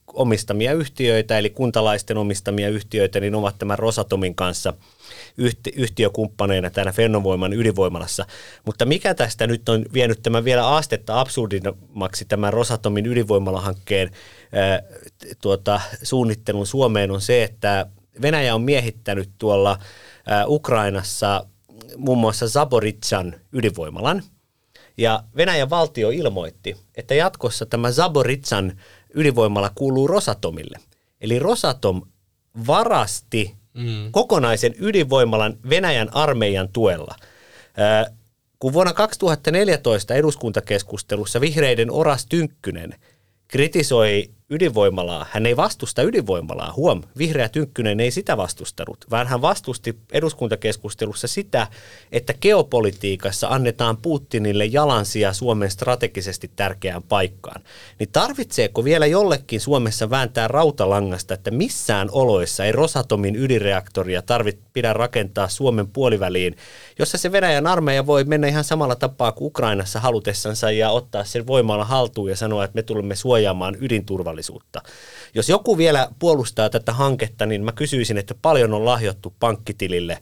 omistamia 0.07 0.73
yhtiöitä, 0.73 1.39
eli 1.39 1.51
kuntalaisten 1.51 2.17
omistamia 2.17 2.69
yhtiöitä, 2.69 3.21
niin 3.21 3.35
ovat 3.35 3.59
tämän 3.59 3.79
Rosatomin 3.79 4.35
kanssa– 4.35 4.75
yhtiökumppaneina 5.75 6.71
täällä 6.71 6.93
Fennovoiman 6.93 7.53
ydinvoimalassa. 7.53 8.27
Mutta 8.67 8.85
mikä 8.87 9.15
tästä 9.15 9.47
nyt 9.47 9.69
on 9.69 9.85
vienyt 9.93 10.23
tämän 10.23 10.45
vielä 10.45 10.69
astetta 10.69 11.21
absurdimmaksi 11.21 12.25
tämän 12.25 12.53
Rosatomin 12.53 13.07
ydinvoimalahankkeen 13.07 14.11
tuota, 15.43 15.81
suunnittelun 16.03 16.67
Suomeen 16.67 17.11
on 17.11 17.21
se, 17.21 17.43
että 17.43 17.87
Venäjä 18.23 18.55
on 18.55 18.63
miehittänyt 18.63 19.31
tuolla 19.39 19.79
ää, 20.27 20.47
Ukrainassa 20.47 21.47
muun 21.97 22.19
muassa 22.19 22.49
Zaboritsan 22.49 23.35
ydinvoimalan. 23.53 24.23
Ja 24.97 25.25
Venäjän 25.37 25.71
valtio 25.71 26.11
ilmoitti, 26.11 26.77
että 26.95 27.15
jatkossa 27.15 27.67
tämä 27.67 27.93
Zaboritsan 27.93 28.81
ydinvoimala 29.15 29.71
kuuluu 29.75 30.07
Rosatomille. 30.07 30.79
Eli 31.21 31.39
Rosatom 31.39 32.03
varasti 32.67 33.60
mm. 33.75 34.11
kokonaisen 34.11 34.75
ydinvoimalan 34.81 35.57
Venäjän 35.71 36.15
armeijan 36.15 36.69
tuella. 36.73 37.15
kun 38.59 38.73
vuonna 38.73 38.93
2014 38.93 40.15
eduskuntakeskustelussa 40.15 41.41
vihreiden 41.41 41.91
Oras 41.91 42.27
Tynkkynen 42.27 42.95
kritisoi 43.49 44.31
ydinvoimalaa. 44.51 45.27
Hän 45.31 45.47
ei 45.47 45.57
vastusta 45.57 46.03
ydinvoimalaa. 46.03 46.73
Huom, 46.77 47.03
vihreä 47.19 47.49
Tynkkynen 47.49 48.01
ei 48.01 48.11
sitä 48.11 48.37
vastustanut, 48.37 49.05
vaan 49.11 49.27
hän 49.27 49.43
vastusti 49.43 49.99
eduskuntakeskustelussa 50.13 51.29
sitä, 51.29 51.67
että 52.13 52.35
geopolitiikassa 52.41 53.49
annetaan 53.49 53.97
Putinille 53.97 54.65
jalansia 54.65 55.33
Suomen 55.33 55.71
strategisesti 55.71 56.51
tärkeään 56.57 57.03
paikkaan. 57.03 57.63
Niin 57.99 58.09
tarvitseeko 58.13 58.85
vielä 58.85 59.07
jollekin 59.07 59.61
Suomessa 59.61 60.11
vääntää 60.11 60.49
rautalangasta, 60.49 61.35
että 61.35 61.51
missään 61.51 62.09
oloissa 62.13 62.65
ei 62.65 62.73
Rosatomin 62.73 63.37
ydinreaktoria 63.37 64.23
tarvit, 64.23 64.59
pidä 64.73 64.93
rakentaa 64.93 65.49
Suomen 65.49 65.89
puoliväliin, 65.89 66.57
jossa 66.99 67.19
se 67.19 67.33
Venäjän 67.33 67.67
armeija 67.67 68.07
voi 68.07 68.25
mennä 68.25 68.47
ihan 68.47 68.65
samalla 68.65 68.97
tapaa 68.97 69.33
kuin 69.33 69.47
Ukrainassa 69.47 70.01
halutessansa 70.01 70.71
ja 70.71 70.91
ottaa 70.91 71.25
sen 71.25 71.47
voimalla 71.47 71.85
haltuun 71.85 72.31
ja 72.31 72.37
sanoa, 72.37 72.65
että 72.65 72.75
me 72.75 72.83
tulemme 72.83 73.17
suojaamaan 73.17 73.77
ydinturvallisuutta 73.81 74.40
turvallisuutta. 74.47 74.83
Jos 75.35 75.49
joku 75.49 75.79
vielä 75.79 76.09
puolustaa 76.19 76.71
tätä 76.71 76.93
hanketta, 76.93 77.47
niin 77.47 77.65
mä 77.65 77.73
kysyisin, 77.73 78.19
että 78.19 78.35
paljon 78.43 78.75
on 78.75 78.85
lahjottu 78.85 79.35
pankkitilille 79.41 80.19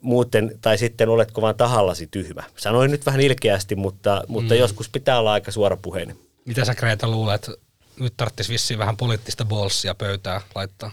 muuten, 0.00 0.58
tai 0.60 0.78
sitten 0.78 1.08
oletko 1.08 1.42
vain 1.42 1.56
tahallasi 1.56 2.06
tyhmä. 2.06 2.42
Sanoin 2.56 2.90
nyt 2.90 3.06
vähän 3.06 3.20
ilkeästi, 3.20 3.76
mutta, 3.76 4.24
mutta 4.28 4.54
mm. 4.54 4.60
joskus 4.60 4.88
pitää 4.88 5.18
olla 5.18 5.32
aika 5.32 5.50
suorapuheinen. 5.50 6.16
Mitä 6.44 6.64
sä 6.64 6.74
Kreeta 6.74 7.08
luulet? 7.08 7.50
Nyt 8.00 8.14
tarvitsisi 8.16 8.52
vissiin 8.52 8.78
vähän 8.78 8.96
poliittista 8.96 9.44
bolssia 9.44 9.94
pöytää 9.94 10.40
laittaa. 10.54 10.90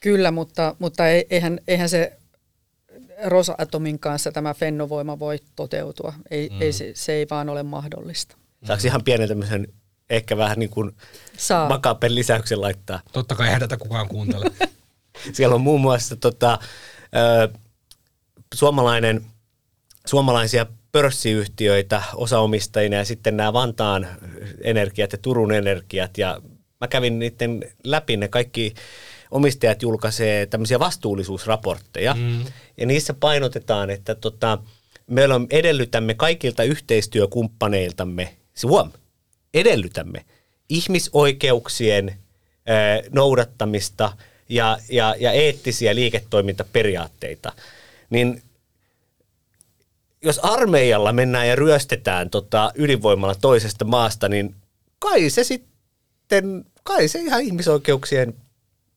Kyllä, 0.00 0.30
mutta, 0.30 0.76
mutta 0.78 1.08
eihän, 1.08 1.60
eihän 1.68 1.88
se 1.88 2.12
Rosatomin 3.24 3.98
kanssa 3.98 4.32
tämä 4.32 4.54
fennovoima 4.54 5.18
voi 5.18 5.38
toteutua. 5.56 6.12
Ei, 6.30 6.48
mm. 6.48 6.62
ei, 6.62 6.72
se, 6.72 6.92
se 6.94 7.12
ei 7.12 7.26
vaan 7.30 7.48
ole 7.48 7.62
mahdollista. 7.62 8.36
Saako 8.64 8.82
ihan 8.86 9.04
pienen 9.04 9.28
tämmöisen 9.28 9.66
ehkä 10.10 10.36
vähän 10.36 10.58
niin 10.58 10.70
kuin 10.70 10.96
Saa. 11.36 11.68
makapen 11.68 12.14
lisäyksen 12.14 12.60
laittaa. 12.60 13.00
Totta 13.12 13.34
kai 13.34 13.46
eihän 13.46 13.60
tätä 13.60 13.76
kukaan 13.76 14.08
kuuntele. 14.08 14.46
Siellä 15.32 15.54
on 15.54 15.60
muun 15.60 15.80
muassa 15.80 16.16
tota, 16.16 16.58
ö, 17.16 17.58
suomalainen 18.54 19.24
suomalaisia 20.06 20.66
pörssiyhtiöitä 20.92 22.02
osaomistajina 22.14 22.96
ja 22.96 23.04
sitten 23.04 23.36
nämä 23.36 23.52
Vantaan 23.52 24.06
energiat 24.62 25.12
ja 25.12 25.18
Turun 25.18 25.52
energiat 25.52 26.18
ja 26.18 26.40
mä 26.80 26.88
kävin 26.88 27.18
niiden 27.18 27.64
läpi, 27.84 28.16
ne 28.16 28.28
kaikki 28.28 28.74
omistajat 29.30 29.82
julkaisee 29.82 30.46
tämmöisiä 30.46 30.78
vastuullisuusraportteja 30.78 32.14
mm. 32.14 32.44
ja 32.76 32.86
niissä 32.86 33.14
painotetaan, 33.14 33.90
että 33.90 34.14
tota, 34.14 34.58
meillä 35.06 35.34
on, 35.34 35.46
edellytämme 35.50 36.14
kaikilta 36.14 36.62
yhteistyökumppaneiltamme, 36.62 38.36
huom, 38.62 38.90
edellytämme 39.54 40.24
ihmisoikeuksien 40.68 42.16
noudattamista 43.10 44.16
ja, 44.48 44.78
ja, 44.90 45.14
ja 45.18 45.32
eettisiä 45.32 45.94
liiketoimintaperiaatteita, 45.94 47.52
niin 48.10 48.42
jos 50.22 50.38
armeijalla 50.38 51.12
mennään 51.12 51.48
ja 51.48 51.56
ryöstetään 51.56 52.30
tota 52.30 52.72
ydinvoimalla 52.74 53.34
toisesta 53.34 53.84
maasta, 53.84 54.28
niin 54.28 54.54
kai 54.98 55.30
se 55.30 55.44
sitten, 55.44 56.64
kai 56.82 57.08
se 57.08 57.20
ihan 57.20 57.42
ihmisoikeuksien 57.42 58.34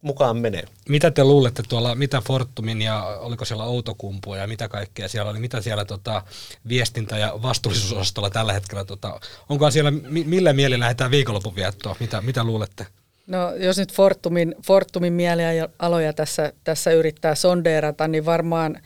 mukaan 0.03 0.37
menee. 0.37 0.63
Mitä 0.89 1.11
te 1.11 1.23
luulette 1.23 1.63
tuolla, 1.69 1.95
mitä 1.95 2.21
Fortumin 2.21 2.81
ja 2.81 3.03
oliko 3.03 3.45
siellä 3.45 3.63
Outokumpua 3.63 4.37
ja 4.37 4.47
mitä 4.47 4.67
kaikkea 4.67 5.07
siellä 5.07 5.31
oli, 5.31 5.39
mitä 5.39 5.61
siellä 5.61 5.85
tota, 5.85 6.21
viestintä- 6.69 7.17
ja 7.17 7.39
vastuullisuusosastolla 7.41 8.29
tällä 8.29 8.53
hetkellä, 8.53 8.85
tota, 8.85 9.19
onko 9.49 9.71
siellä, 9.71 9.91
millä 10.09 10.53
mieli 10.53 10.79
lähdetään 10.79 11.11
viikonlopun 11.11 11.55
viettoon, 11.55 11.95
mitä, 11.99 12.21
mitä 12.21 12.43
luulette? 12.43 12.87
No 13.27 13.55
jos 13.55 13.77
nyt 13.77 13.93
Fortumin, 13.93 14.55
Fortumin 14.65 15.13
mielialoja 15.13 16.13
tässä, 16.13 16.53
tässä 16.63 16.91
yrittää 16.91 17.35
sondeerata, 17.35 18.07
niin 18.07 18.25
varmaan 18.25 18.79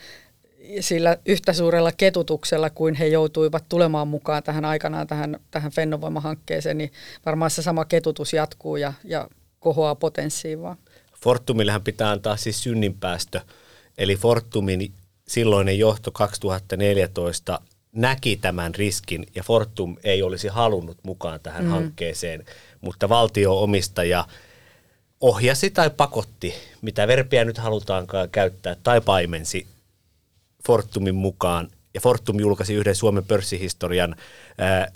sillä 0.80 1.18
yhtä 1.26 1.54
suurella 1.54 1.92
ketutuksella 1.92 2.70
kuin 2.70 2.96
he 2.96 3.08
joutuivat 3.08 3.64
tulemaan 3.70 4.08
mukaan 4.08 4.44
tähän 4.44 4.66
aikanaan 4.66 5.08
tähän, 5.08 5.40
tähän 5.52 5.72
Fennovoima-hankkeeseen, 5.72 6.78
niin 6.78 6.92
varmaan 7.26 7.52
se 7.52 7.62
sama 7.62 7.86
ketutus 7.86 8.34
jatkuu 8.34 8.76
ja, 8.76 8.94
ja 9.04 9.28
kohoaa 9.60 9.96
potenssiin 9.96 10.62
vaan. 10.62 10.78
Fortumillehan 11.24 11.84
pitää 11.84 12.12
antaa 12.12 12.38
siis 12.38 12.64
synninpäästö, 12.64 13.42
eli 13.98 14.16
Fortumin 14.16 14.92
silloinen 15.28 15.80
johto 15.80 16.12
2014 16.12 17.60
näki 17.92 18.38
tämän 18.42 18.76
riskin 18.76 19.28
ja 19.36 19.44
Fortum 19.44 19.98
ei 20.04 20.24
olisi 20.24 20.48
halunnut 20.48 20.98
mukaan 21.04 21.40
tähän 21.40 21.64
mm. 21.64 21.70
hankkeeseen, 21.70 22.46
mutta 22.82 23.10
valtio-omistaja 23.10 24.28
ohjasi 25.22 25.70
tai 25.70 25.90
pakotti, 25.90 26.54
mitä 26.82 27.08
verpiä 27.08 27.46
nyt 27.46 27.58
halutaankaan 27.58 28.30
käyttää, 28.30 28.76
tai 28.84 29.02
paimensi 29.02 29.68
Fortumin 30.68 31.16
mukaan 31.16 31.68
ja 31.98 32.01
Fortum 32.01 32.39
julkaisi 32.39 32.74
yhden 32.74 32.96
Suomen 32.96 33.25
pörssihistorian 33.25 34.16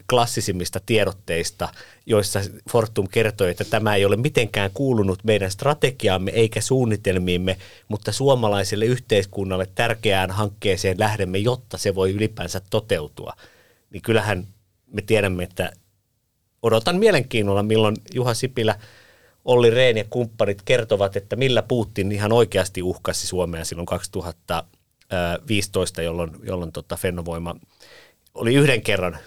klassisimmista 0.09 0.79
tiedotteista, 0.85 1.69
joissa 2.05 2.39
Fortum 2.69 3.07
kertoi, 3.11 3.51
että 3.51 3.63
tämä 3.63 3.95
ei 3.95 4.05
ole 4.05 4.15
mitenkään 4.15 4.71
kuulunut 4.73 5.23
meidän 5.23 5.51
strategiaamme 5.51 6.31
eikä 6.31 6.61
suunnitelmiimme, 6.61 7.57
mutta 7.87 8.11
suomalaiselle 8.11 8.85
yhteiskunnalle 8.85 9.67
tärkeään 9.75 10.31
hankkeeseen 10.31 10.99
lähdemme, 10.99 11.37
jotta 11.37 11.77
se 11.77 11.95
voi 11.95 12.11
ylipäänsä 12.11 12.61
toteutua. 12.69 13.33
Niin 13.89 14.01
kyllähän 14.01 14.47
me 14.91 15.01
tiedämme, 15.01 15.43
että 15.43 15.71
odotan 16.61 16.95
mielenkiinnolla, 16.95 17.63
milloin 17.63 17.95
Juha 18.13 18.33
Sipilä 18.33 18.79
Olli 19.45 19.69
Rehn 19.69 19.97
ja 19.97 20.05
kumppanit 20.09 20.61
kertovat, 20.65 21.15
että 21.15 21.35
millä 21.35 21.61
Putin 21.61 22.11
ihan 22.11 22.31
oikeasti 22.31 22.83
uhkasi 22.83 23.27
Suomea 23.27 23.65
silloin 23.65 23.85
2000 23.85 24.63
15, 25.47 26.01
jolloin, 26.01 26.31
jolloin 26.43 26.71
tota 26.71 26.95
Fennovoima 26.95 27.55
oli 28.33 28.55
yhden 28.55 28.81
kerran 28.81 29.17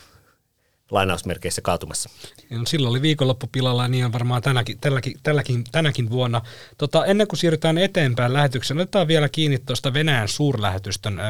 lainausmerkeissä 0.90 1.62
kaatumassa. 1.62 2.10
No, 2.50 2.66
silloin 2.66 2.90
oli 2.90 3.02
viikonloppu 3.02 3.46
pilalla 3.52 3.88
niin 3.88 4.04
on 4.04 4.12
varmaan 4.12 4.42
tänäkin, 4.42 4.78
tälläkin, 4.78 5.16
tälläkin, 5.22 5.64
tänäkin 5.72 6.10
vuonna. 6.10 6.40
Tota, 6.78 7.06
ennen 7.06 7.28
kuin 7.28 7.38
siirrytään 7.38 7.78
eteenpäin 7.78 8.32
lähetykseen, 8.32 8.78
otetaan 8.78 9.08
vielä 9.08 9.28
kiinni 9.28 9.58
tuosta 9.58 9.94
Venäjän 9.94 10.28
suurlähetystön 10.28 11.20
ö, 11.20 11.22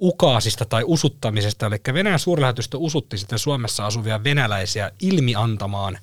ukaasista 0.00 0.64
tai 0.64 0.82
usuttamisesta. 0.86 1.66
Eli 1.66 1.76
Venäjän 1.94 2.18
suurlähetystö 2.18 2.78
usutti 2.78 3.18
sitten 3.18 3.38
Suomessa 3.38 3.86
asuvia 3.86 4.24
venäläisiä 4.24 4.90
ilmiantamaan 5.00 5.98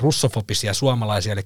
russofobisia 0.00 0.74
suomalaisia, 0.74 1.32
eli 1.32 1.42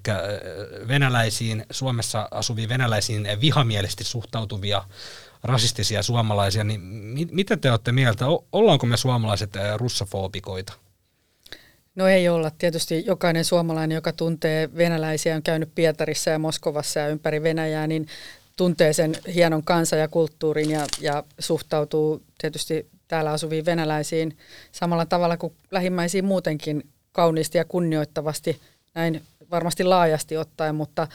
venäläisiin, 0.87 1.65
Suomessa 1.71 2.27
asuviin 2.31 2.69
venäläisiin 2.69 3.27
vihamielisesti 3.41 4.03
suhtautuvia 4.03 4.83
rasistisia 5.43 6.03
suomalaisia, 6.03 6.63
niin 6.63 6.81
mitä 7.31 7.57
te 7.57 7.71
olette 7.71 7.91
mieltä? 7.91 8.25
Ollaanko 8.51 8.85
me 8.85 8.97
suomalaiset 8.97 9.53
russofobikoita? 9.75 10.73
No 11.95 12.07
ei 12.07 12.29
olla. 12.29 12.51
Tietysti 12.51 13.03
jokainen 13.05 13.45
suomalainen, 13.45 13.95
joka 13.95 14.13
tuntee 14.13 14.69
venäläisiä, 14.77 15.35
on 15.35 15.43
käynyt 15.43 15.75
Pietarissa 15.75 16.29
ja 16.29 16.39
Moskovassa 16.39 16.99
ja 16.99 17.07
ympäri 17.07 17.43
Venäjää, 17.43 17.87
niin 17.87 18.07
tuntee 18.55 18.93
sen 18.93 19.15
hienon 19.33 19.63
kansan 19.63 19.99
ja 19.99 20.07
kulttuurin 20.07 20.69
ja, 20.69 20.85
ja 21.01 21.23
suhtautuu 21.39 22.23
tietysti 22.37 22.89
täällä 23.07 23.31
asuviin 23.31 23.65
venäläisiin 23.65 24.37
samalla 24.71 25.05
tavalla 25.05 25.37
kuin 25.37 25.53
lähimmäisiin 25.71 26.25
muutenkin 26.25 26.83
kauniisti 27.17 27.57
ja 27.57 27.65
kunnioittavasti, 27.65 28.61
näin 28.95 29.21
varmasti 29.51 29.83
laajasti 29.83 30.37
ottaen, 30.37 30.75
mutta, 30.75 31.07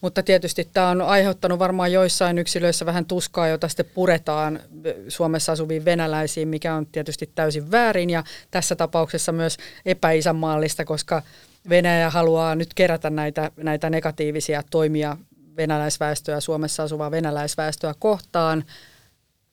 mutta 0.00 0.22
tietysti 0.22 0.68
tämä 0.72 0.88
on 0.88 1.00
aiheuttanut 1.00 1.58
varmaan 1.58 1.92
joissain 1.92 2.38
yksilöissä 2.38 2.86
vähän 2.86 3.06
tuskaa, 3.06 3.48
jota 3.48 3.68
sitten 3.68 3.86
puretaan 3.94 4.60
Suomessa 5.08 5.52
asuviin 5.52 5.84
venäläisiin, 5.84 6.48
mikä 6.48 6.74
on 6.74 6.86
tietysti 6.86 7.30
täysin 7.34 7.70
väärin 7.70 8.10
ja 8.10 8.24
tässä 8.50 8.76
tapauksessa 8.76 9.32
myös 9.32 9.56
epäisänmaallista, 9.86 10.84
koska 10.84 11.22
Venäjä 11.68 12.10
haluaa 12.10 12.54
nyt 12.54 12.74
kerätä 12.74 13.10
näitä, 13.10 13.50
näitä 13.56 13.90
negatiivisia 13.90 14.62
toimia 14.70 15.16
venäläisväestöä, 15.56 16.40
Suomessa 16.40 16.82
asuvaa 16.82 17.10
venäläisväestöä 17.10 17.94
kohtaan 17.98 18.64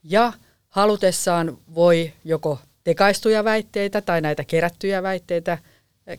ja 0.03 0.33
halutessaan 0.69 1.57
voi 1.75 2.13
joko 2.25 2.59
tekaistuja 2.83 3.43
väitteitä 3.43 4.01
tai 4.01 4.21
näitä 4.21 4.43
kerättyjä 4.43 5.03
väitteitä– 5.03 5.57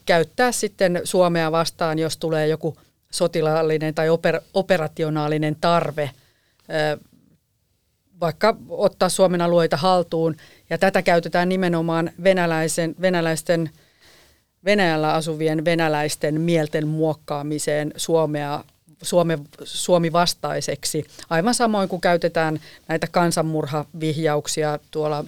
käyttää 0.05 0.51
sitten 0.51 1.01
Suomea 1.03 1.51
vastaan, 1.51 1.99
jos 1.99 2.17
tulee 2.17 2.47
joku 2.47 2.77
sotilaallinen 3.11 3.93
tai 3.93 4.09
oper, 4.09 4.41
operationaalinen 4.53 5.57
tarve 5.61 6.09
vaikka 8.21 8.57
ottaa 8.69 9.09
Suomen 9.09 9.41
alueita 9.41 9.77
haltuun. 9.77 10.35
Ja 10.69 10.77
tätä 10.77 11.01
käytetään 11.01 11.49
nimenomaan 11.49 12.11
venäläisen, 12.23 12.95
venäläisten, 13.01 13.69
Venäjällä 14.65 15.13
asuvien 15.13 15.65
venäläisten 15.65 16.41
mielten 16.41 16.87
muokkaamiseen 16.87 17.93
Suomea 17.95 18.63
Suome, 19.01 19.39
Suomi 19.63 20.13
vastaiseksi. 20.13 21.05
Aivan 21.29 21.53
samoin 21.53 21.89
kuin 21.89 22.01
käytetään 22.01 22.59
näitä 22.87 23.07
kansanmurhavihjauksia 23.11 24.79
tuolla 24.91 25.25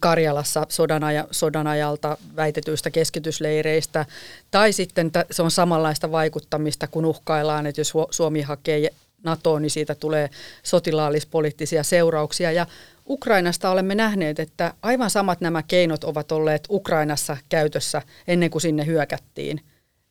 Karjalassa 0.00 0.66
sodan, 0.68 1.04
aja, 1.04 1.28
sodan 1.30 1.66
ajalta 1.66 2.18
väitetyistä 2.36 2.90
keskitysleireistä, 2.90 4.06
tai 4.50 4.72
sitten 4.72 5.10
se 5.30 5.42
on 5.42 5.50
samanlaista 5.50 6.12
vaikuttamista, 6.12 6.86
kun 6.86 7.04
uhkaillaan, 7.04 7.66
että 7.66 7.80
jos 7.80 7.92
Suomi 8.10 8.42
hakee 8.42 8.90
NATOon, 9.24 9.62
niin 9.62 9.70
siitä 9.70 9.94
tulee 9.94 10.30
sotilaallispoliittisia 10.62 11.82
seurauksia. 11.82 12.52
Ja 12.52 12.66
Ukrainasta 13.08 13.70
olemme 13.70 13.94
nähneet, 13.94 14.38
että 14.40 14.74
aivan 14.82 15.10
samat 15.10 15.40
nämä 15.40 15.62
keinot 15.62 16.04
ovat 16.04 16.32
olleet 16.32 16.64
Ukrainassa 16.70 17.36
käytössä 17.48 18.02
ennen 18.28 18.50
kuin 18.50 18.62
sinne 18.62 18.86
hyökättiin. 18.86 19.60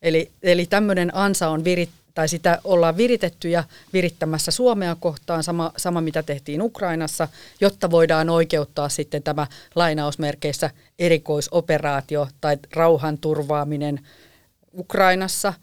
Eli, 0.01 0.31
eli 0.43 0.65
tämmöinen 0.65 1.15
ansa 1.15 1.49
on 1.49 1.63
virit, 1.63 1.89
tai 2.13 2.27
sitä 2.27 2.59
ollaan 2.63 2.97
viritetty 2.97 3.49
ja 3.49 3.63
virittämässä 3.93 4.51
Suomea 4.51 4.95
kohtaan, 4.99 5.43
sama, 5.43 5.71
sama 5.77 6.01
mitä 6.01 6.23
tehtiin 6.23 6.61
Ukrainassa, 6.61 7.27
jotta 7.61 7.91
voidaan 7.91 8.29
oikeuttaa 8.29 8.89
sitten 8.89 9.23
tämä 9.23 9.47
lainausmerkeissä 9.75 10.69
erikoisoperaatio 10.99 12.27
tai 12.41 12.57
rauhan 12.73 13.17
turvaaminen 13.17 13.99
Ukrainassa, 14.73 15.53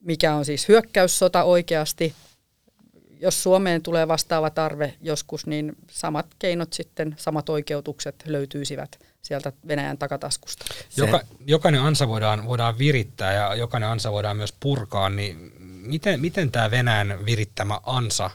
mikä 0.00 0.34
on 0.34 0.44
siis 0.44 0.68
hyökkäyssota 0.68 1.42
oikeasti. 1.42 2.14
Jos 3.20 3.42
Suomeen 3.42 3.82
tulee 3.82 4.08
vastaava 4.08 4.50
tarve 4.50 4.94
joskus, 5.00 5.46
niin 5.46 5.72
samat 5.90 6.26
keinot 6.38 6.72
sitten, 6.72 7.14
samat 7.18 7.48
oikeutukset 7.48 8.14
löytyisivät 8.26 8.98
sieltä 9.22 9.52
Venäjän 9.68 9.98
takataskusta. 9.98 10.64
Joka, 10.96 11.20
jokainen 11.46 11.80
ansa 11.80 12.08
voidaan, 12.08 12.46
voidaan 12.46 12.78
virittää 12.78 13.32
ja 13.32 13.54
jokainen 13.54 13.88
ansa 13.88 14.12
voidaan 14.12 14.36
myös 14.36 14.54
purkaa, 14.60 15.08
niin 15.08 15.52
miten, 15.82 16.20
miten 16.20 16.50
tämä 16.50 16.70
Venäjän 16.70 17.26
virittämä 17.26 17.80
ansa, 17.86 18.30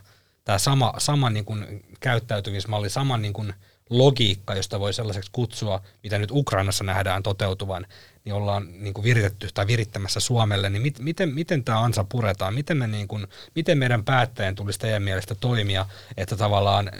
tämä 0.45 0.57
sama, 0.57 0.93
sama 0.97 1.29
niin 1.29 1.45
kuin 1.45 1.85
käyttäytymismalli, 1.99 2.89
sama 2.89 3.17
niin 3.17 3.33
kuin 3.33 3.53
logiikka, 3.89 4.55
josta 4.55 4.79
voi 4.79 4.93
sellaiseksi 4.93 5.29
kutsua, 5.33 5.81
mitä 6.03 6.17
nyt 6.17 6.31
Ukrainassa 6.31 6.83
nähdään 6.83 7.23
toteutuvan, 7.23 7.85
niin 8.25 8.33
ollaan 8.33 8.67
niin 8.71 8.93
kuin 8.93 9.03
viritetty 9.03 9.47
tai 9.53 9.67
virittämässä 9.67 10.19
Suomelle, 10.19 10.69
niin 10.69 10.81
mit, 10.81 10.99
miten, 10.99 11.33
miten 11.33 11.63
tämä 11.63 11.79
ansa 11.79 12.03
puretaan? 12.03 12.53
Miten, 12.53 12.77
me 12.77 12.87
niin 12.87 13.07
kuin, 13.07 13.27
miten 13.55 13.77
meidän 13.77 14.03
päättäjien 14.03 14.55
tulisi 14.55 14.79
teidän 14.79 15.03
mielestä 15.03 15.35
toimia, 15.35 15.85
että 16.17 16.37
tavallaan 16.37 16.91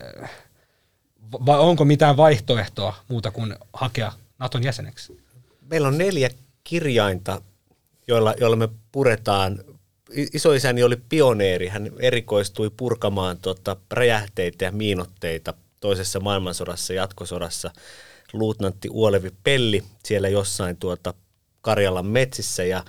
vai 1.31 1.59
onko 1.59 1.85
mitään 1.85 2.17
vaihtoehtoa 2.17 2.95
muuta 3.07 3.31
kuin 3.31 3.55
hakea 3.73 4.11
Naton 4.39 4.63
jäseneksi? 4.63 5.23
Meillä 5.61 5.87
on 5.87 5.97
neljä 5.97 6.29
kirjainta, 6.63 7.41
joilla, 8.07 8.33
joilla 8.39 8.55
me 8.55 8.69
puretaan. 8.91 9.59
Isoisäni 10.33 10.83
oli 10.83 10.97
pioneeri, 11.09 11.67
hän 11.67 11.91
erikoistui 11.99 12.69
purkamaan 12.77 13.37
tota 13.37 13.75
räjähteitä 13.91 14.65
ja 14.65 14.71
miinotteita 14.71 15.53
toisessa 15.79 16.19
maailmansodassa, 16.19 16.93
jatkosodassa. 16.93 17.71
Luutnantti 18.33 18.89
Uolevi 18.91 19.31
Pelli 19.43 19.83
siellä 20.05 20.29
jossain 20.29 20.77
tuota 20.77 21.13
Karjalan 21.61 22.05
metsissä 22.05 22.63
ja 22.63 22.83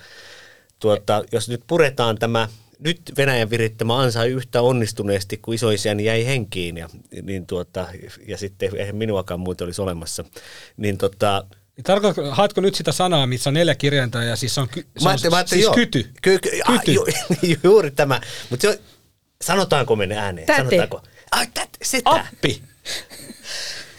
tuota, 0.79 1.23
jos 1.31 1.49
nyt 1.49 1.61
puretaan 1.67 2.17
tämä 2.17 2.47
nyt 2.79 3.01
Venäjän 3.17 3.49
virittämä 3.49 3.99
ansa 3.99 4.25
yhtä 4.25 4.61
onnistuneesti 4.61 5.37
kuin 5.37 5.55
isoisiäni 5.55 6.05
jäi 6.05 6.25
henkiin 6.25 6.77
ja, 6.77 6.89
niin 7.21 7.45
tuota, 7.45 7.87
ja 8.27 8.37
sitten 8.37 8.75
eihän 8.75 8.95
minuakaan 8.95 9.39
muuten 9.39 9.65
olisi 9.65 9.81
olemassa, 9.81 10.25
niin 10.77 10.97
tota, 10.97 11.45
Niin 11.79 11.83
Tarkoitatko, 11.83 12.31
haetko 12.31 12.61
nyt 12.61 12.75
sitä 12.75 12.91
sanaa, 12.91 13.27
missä 13.27 13.49
on 13.49 13.53
neljä 13.53 13.75
kirjainta 13.75 14.23
ja 14.23 14.35
siis 14.35 14.57
on, 14.57 14.69
ky, 14.69 14.81
se 14.81 14.87
Mä 14.87 15.01
on 15.01 15.07
ajattelin, 15.07 15.31
mä 15.31 15.37
ajattelin, 15.37 15.63
siis 15.63 15.65
joo. 15.65 15.75
kyty? 15.75 16.09
Ky, 16.21 16.39
ky, 16.39 16.49
ah, 16.67 16.79
Kyty. 16.79 16.91
ju, 17.47 17.57
juuri 17.63 17.91
tämä. 17.91 18.21
Mutta 18.49 18.61
se 18.61 18.69
on, 18.69 18.75
sanotaanko 19.41 19.95
me 19.95 20.05
ne 20.05 20.17
ääneen? 20.17 20.47
Täti. 20.47 20.59
Sanotaanko? 20.59 21.01
Ai, 21.31 21.47
tät, 21.53 21.69
sitä. 21.81 22.09
Appi! 22.09 22.61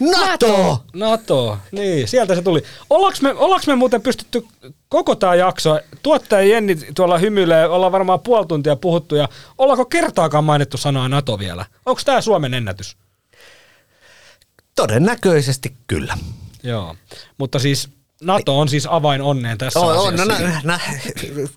NATO! 0.16 0.84
NATO, 0.94 1.58
niin, 1.72 2.08
sieltä 2.08 2.34
se 2.34 2.42
tuli. 2.42 2.62
Ollaanko 2.90 3.18
me, 3.22 3.30
ollaanko 3.30 3.64
me 3.66 3.76
muuten 3.76 4.02
pystytty 4.02 4.46
koko 4.88 5.14
tämä 5.14 5.34
jakso, 5.34 5.80
tuottaja 6.02 6.48
Jenni 6.48 6.76
tuolla 6.94 7.18
hymyilee, 7.18 7.68
ollaan 7.68 7.92
varmaan 7.92 8.20
puoli 8.20 8.46
tuntia 8.46 8.76
puhuttu, 8.76 9.14
ja 9.14 9.28
ollaanko 9.58 9.84
kertaakaan 9.84 10.44
mainittu 10.44 10.76
sanaa 10.76 11.08
NATO 11.08 11.38
vielä? 11.38 11.66
Onko 11.86 12.00
tämä 12.04 12.20
Suomen 12.20 12.54
ennätys? 12.54 12.96
Todennäköisesti 14.74 15.76
kyllä. 15.86 16.16
Joo, 16.62 16.96
mutta 17.38 17.58
siis 17.58 17.88
NATO 18.20 18.58
on 18.58 18.68
siis 18.68 18.86
avain 18.90 19.22
onneen 19.22 19.58
tässä 19.58 19.80
On, 19.80 19.98
on, 19.98 20.14
asiassa. 20.14 20.24
no, 20.24 20.48
na, 20.48 20.60
na, 20.64 20.80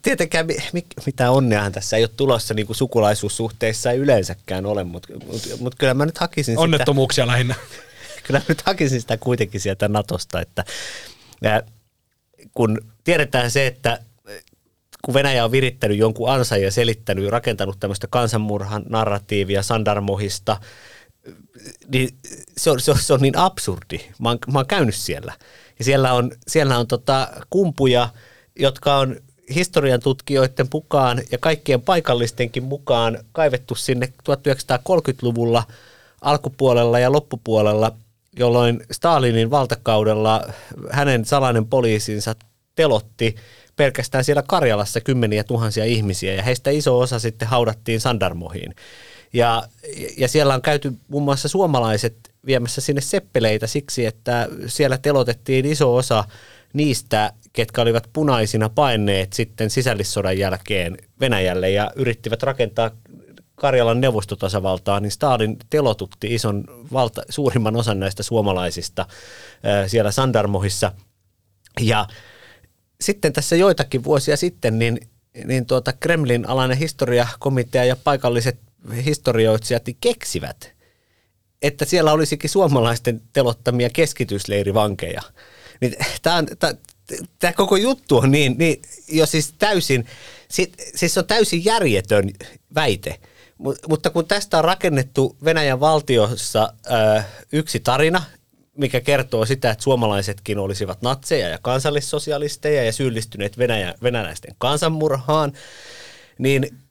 tietenkään 0.01 0.45
mi, 0.45 0.55
mi, 0.73 0.85
mitään 1.05 1.31
onneahan 1.31 1.71
tässä 1.71 1.97
ei 1.97 2.03
ole 2.03 2.09
tulossa 2.17 2.53
niin 2.53 2.65
kuin 2.65 2.77
sukulaisuussuhteissa 2.77 3.91
ei 3.91 3.97
yleensäkään 3.97 4.65
ole, 4.65 4.83
mutta 4.83 5.13
mut, 5.25 5.41
mut 5.59 5.75
kyllä 5.75 5.93
mä 5.93 6.05
nyt 6.05 6.17
hakisin 6.17 6.53
sitä, 6.53 6.61
Onnettomuuksia 6.61 7.27
lähinnä. 7.27 7.55
kyllä 8.27 8.39
mä 8.39 8.45
nyt 8.47 8.61
hakisin 8.61 9.01
sitä 9.01 9.17
kuitenkin 9.17 9.61
sieltä 9.61 9.87
Natosta, 9.87 10.41
että 10.41 10.65
kun 12.53 12.77
tiedetään 13.03 13.51
se, 13.51 13.67
että 13.67 13.99
kun 15.01 15.13
Venäjä 15.13 15.45
on 15.45 15.51
virittänyt 15.51 15.97
jonkun 15.97 16.29
ansan 16.29 16.61
ja 16.61 16.71
selittänyt, 16.71 17.29
rakentanut 17.29 17.79
tämmöistä 17.79 18.07
kansanmurhan 18.09 18.83
narratiivia 18.89 19.63
Sandarmohista, 19.63 20.57
niin 21.87 22.09
se 22.57 22.71
on, 22.71 22.79
se 22.79 22.91
on, 22.91 22.97
se 22.99 23.13
on 23.13 23.21
niin 23.21 23.37
absurdi. 23.37 23.99
Mä 24.19 24.29
oon, 24.29 24.39
mä 24.53 24.59
oon 24.59 24.67
käynyt 24.67 24.95
siellä. 24.95 25.33
Ja 25.79 25.85
siellä 25.85 26.13
on, 26.13 26.31
siellä 26.47 26.77
on 26.77 26.87
tota 26.87 27.27
kumpuja, 27.49 28.09
jotka 28.55 28.97
on 28.97 29.15
historian 29.55 29.99
tutkijoiden 29.99 30.67
mukaan 30.73 31.21
ja 31.31 31.37
kaikkien 31.37 31.81
paikallistenkin 31.81 32.63
mukaan 32.63 33.17
kaivettu 33.31 33.75
sinne 33.75 34.13
1930-luvulla 34.29 35.63
alkupuolella 36.21 36.99
ja 36.99 37.11
loppupuolella, 37.11 37.91
jolloin 38.39 38.83
Stalinin 38.91 39.51
valtakaudella 39.51 40.43
hänen 40.91 41.25
salainen 41.25 41.65
poliisinsa 41.65 42.35
telotti 42.75 43.35
pelkästään 43.75 44.23
siellä 44.23 44.43
Karjalassa 44.47 45.01
kymmeniä 45.01 45.43
tuhansia 45.43 45.85
ihmisiä 45.85 46.33
ja 46.33 46.43
heistä 46.43 46.69
iso 46.69 46.99
osa 46.99 47.19
sitten 47.19 47.47
haudattiin 47.47 48.01
Sandarmohiin. 48.01 48.75
Ja, 49.33 49.63
ja 50.17 50.27
siellä 50.27 50.53
on 50.53 50.61
käyty 50.61 50.93
muun 51.07 51.23
muassa 51.23 51.47
suomalaiset 51.47 52.15
viemässä 52.45 52.81
sinne 52.81 53.01
seppeleitä 53.01 53.67
siksi, 53.67 54.05
että 54.05 54.47
siellä 54.67 54.97
telotettiin 54.97 55.65
iso 55.65 55.95
osa 55.95 56.23
niistä, 56.73 57.33
ketkä 57.53 57.81
olivat 57.81 58.09
punaisina 58.13 58.69
paineet 58.69 59.33
sitten 59.33 59.69
sisällissodan 59.69 60.37
jälkeen 60.37 60.97
Venäjälle 61.19 61.71
ja 61.71 61.91
yrittivät 61.95 62.43
rakentaa 62.43 62.91
Karjalan 63.55 64.01
neuvostotasavaltaa, 64.01 64.99
niin 64.99 65.11
Stalin 65.11 65.57
telotutti 65.69 66.33
ison 66.35 66.63
valta, 66.93 67.21
suurimman 67.29 67.75
osan 67.75 67.99
näistä 67.99 68.23
suomalaisista 68.23 69.05
siellä 69.87 70.11
Sandarmohissa. 70.11 70.91
Ja 71.81 72.07
sitten 73.01 73.33
tässä 73.33 73.55
joitakin 73.55 74.03
vuosia 74.03 74.37
sitten, 74.37 74.79
niin, 74.79 74.99
niin 75.45 75.65
tuota 75.65 75.93
Kremlin 75.93 76.49
alainen 76.49 76.77
historiakomitea 76.77 77.85
ja 77.85 77.95
paikalliset 78.03 78.57
historioitsijat 79.05 79.83
keksivät, 80.01 80.73
että 81.61 81.85
siellä 81.85 82.11
olisikin 82.11 82.49
suomalaisten 82.49 83.21
telottamia 83.33 83.89
keskitysleirivankeja. 83.89 85.21
Niin 85.81 85.95
tämä, 86.21 86.35
on, 86.35 86.47
tämä, 86.59 86.73
tämä 87.39 87.53
koko 87.53 87.75
juttu 87.75 88.17
on 88.17 88.31
niin, 88.31 88.55
niin 88.57 88.81
jo 89.07 89.25
siis 89.25 89.53
täysin, 89.59 90.05
siis 90.95 91.17
on 91.17 91.27
täysin 91.27 91.65
järjetön 91.65 92.29
väite. 92.75 93.19
Mutta 93.87 94.09
kun 94.09 94.27
tästä 94.27 94.57
on 94.57 94.63
rakennettu 94.63 95.37
Venäjän 95.43 95.79
valtiossa 95.79 96.73
äh, 96.91 97.25
yksi 97.51 97.79
tarina, 97.79 98.23
mikä 98.77 99.01
kertoo 99.01 99.45
sitä, 99.45 99.71
että 99.71 99.83
suomalaisetkin 99.83 100.59
olisivat 100.59 101.01
natseja 101.01 101.49
ja 101.49 101.59
kansallissosialisteja 101.61 102.83
ja 102.83 102.93
syyllistyneet 102.93 103.57
Venäjä, 103.57 103.93
venäläisten 104.03 104.55
kansanmurhaan, 104.57 105.53
niin 106.37 106.82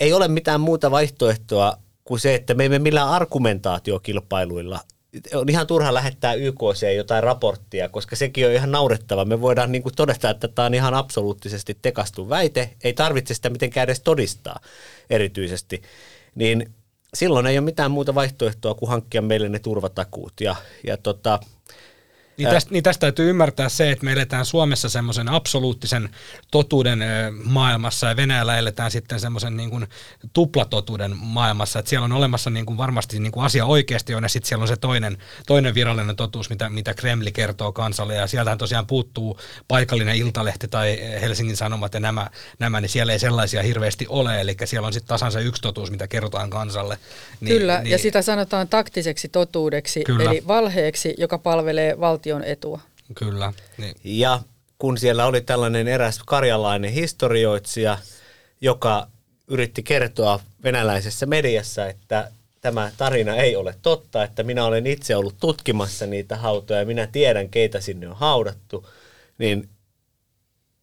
ei 0.00 0.12
ole 0.12 0.28
mitään 0.28 0.60
muuta 0.60 0.90
vaihtoehtoa 0.90 1.76
kuin 2.04 2.20
se, 2.20 2.34
että 2.34 2.54
me 2.54 2.64
emme 2.64 2.78
millään 2.78 3.08
argumentaatiokilpailuilla 3.08 4.80
on 5.34 5.48
ihan 5.48 5.66
turha 5.66 5.94
lähettää 5.94 6.34
YKC 6.34 6.96
jotain 6.96 7.22
raporttia, 7.22 7.88
koska 7.88 8.16
sekin 8.16 8.46
on 8.46 8.52
ihan 8.52 8.72
naurettava. 8.72 9.24
Me 9.24 9.40
voidaan 9.40 9.72
niin 9.72 9.82
kuin 9.82 9.94
todeta, 9.94 10.30
että 10.30 10.48
tämä 10.48 10.66
on 10.66 10.74
ihan 10.74 10.94
absoluuttisesti 10.94 11.78
tekastu 11.82 12.28
väite. 12.28 12.70
Ei 12.84 12.92
tarvitse 12.92 13.34
sitä 13.34 13.50
mitenkään 13.50 13.84
edes 13.84 14.00
todistaa 14.00 14.60
erityisesti. 15.10 15.82
Niin 16.34 16.74
silloin 17.14 17.46
ei 17.46 17.58
ole 17.58 17.64
mitään 17.64 17.90
muuta 17.90 18.14
vaihtoehtoa 18.14 18.74
kuin 18.74 18.88
hankkia 18.88 19.22
meille 19.22 19.48
ne 19.48 19.58
turvatakuut. 19.58 20.32
Ja, 20.40 20.56
ja 20.86 20.96
tota, 20.96 21.40
Niin 22.44 22.54
tästä, 22.54 22.70
niin 22.70 22.82
tästä 22.82 23.00
täytyy 23.00 23.30
ymmärtää 23.30 23.68
se, 23.68 23.90
että 23.90 24.04
me 24.04 24.12
eletään 24.12 24.46
Suomessa 24.46 24.88
semmoisen 24.88 25.28
absoluuttisen 25.28 26.10
totuuden 26.50 27.04
maailmassa 27.44 28.08
ja 28.08 28.16
Venäjällä 28.16 28.58
eletään 28.58 28.90
sitten 28.90 29.20
semmoisen 29.20 29.56
niin 29.56 29.70
kuin 29.70 29.86
tuplatotuuden 30.32 31.16
maailmassa, 31.16 31.78
että 31.78 31.88
siellä 31.88 32.04
on 32.04 32.12
olemassa 32.12 32.50
niin 32.50 32.66
kuin 32.66 32.76
varmasti 32.76 33.18
niin 33.18 33.32
kuin 33.32 33.44
asia 33.44 33.66
oikeasti 33.66 34.14
on 34.14 34.22
ja 34.22 34.28
sitten 34.28 34.48
siellä 34.48 34.62
on 34.62 34.68
se 34.68 34.76
toinen, 34.76 35.18
toinen 35.46 35.74
virallinen 35.74 36.16
totuus, 36.16 36.50
mitä, 36.50 36.68
mitä 36.68 36.94
Kremli 36.94 37.32
kertoo 37.32 37.72
kansalle 37.72 38.14
ja 38.14 38.26
sieltähän 38.26 38.58
tosiaan 38.58 38.86
puuttuu 38.86 39.40
paikallinen 39.68 40.16
Iltalehti 40.16 40.68
tai 40.68 40.98
Helsingin 41.20 41.56
Sanomat 41.56 41.94
ja 41.94 42.00
nämä, 42.00 42.30
nämä 42.58 42.80
niin 42.80 42.88
siellä 42.88 43.12
ei 43.12 43.18
sellaisia 43.18 43.62
hirveästi 43.62 44.06
ole, 44.08 44.40
eli 44.40 44.56
siellä 44.64 44.86
on 44.86 44.92
sitten 44.92 45.08
tasan 45.08 45.32
se 45.32 45.42
yksi 45.42 45.62
totuus, 45.62 45.90
mitä 45.90 46.08
kerrotaan 46.08 46.50
kansalle. 46.50 46.98
Niin, 47.40 47.58
Kyllä, 47.58 47.80
niin, 47.82 47.90
ja 47.90 47.98
sitä 47.98 48.22
sanotaan 48.22 48.68
taktiseksi 48.68 49.28
totuudeksi, 49.28 50.04
Kyllä. 50.04 50.30
eli 50.30 50.42
valheeksi, 50.46 51.14
joka 51.18 51.38
palvelee 51.38 52.00
valtion 52.30 52.52
etua. 52.52 52.80
Kyllä. 53.14 53.52
Niin. 53.78 53.94
Ja 54.04 54.40
kun 54.78 54.98
siellä 54.98 55.26
oli 55.26 55.40
tällainen 55.40 55.88
eräs 55.88 56.20
karjalainen 56.26 56.92
historioitsija, 56.92 57.98
joka 58.60 59.08
yritti 59.48 59.82
kertoa 59.82 60.40
venäläisessä 60.62 61.26
mediassa, 61.26 61.86
että 61.86 62.30
tämä 62.60 62.92
tarina 62.96 63.36
ei 63.36 63.56
ole 63.56 63.74
totta, 63.82 64.24
että 64.24 64.42
minä 64.42 64.64
olen 64.64 64.86
itse 64.86 65.16
ollut 65.16 65.36
tutkimassa 65.40 66.06
niitä 66.06 66.36
hautoja 66.36 66.80
ja 66.80 66.86
minä 66.86 67.06
tiedän, 67.06 67.48
keitä 67.48 67.80
sinne 67.80 68.08
on 68.08 68.16
haudattu, 68.16 68.88
niin 69.38 69.68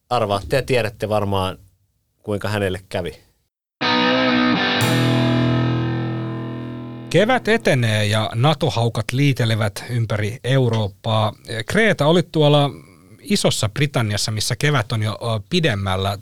arvaatte 0.09 0.55
ja 0.55 0.61
tiedätte 0.61 1.09
varmaan, 1.09 1.57
kuinka 2.23 2.49
hänelle 2.49 2.81
kävi. 2.89 3.26
Kevät 7.09 7.47
etenee 7.47 8.05
ja 8.05 8.29
NATO-haukat 8.35 9.11
liitelevät 9.11 9.83
ympäri 9.89 10.39
Eurooppaa. 10.43 11.33
Kreta 11.67 12.05
oli 12.05 12.23
tuolla 12.23 12.69
isossa 13.21 13.69
Britanniassa, 13.69 14.31
missä 14.31 14.55
kevät 14.55 14.91
on 14.91 15.03
jo 15.03 15.19
pidemmällä 15.49 16.17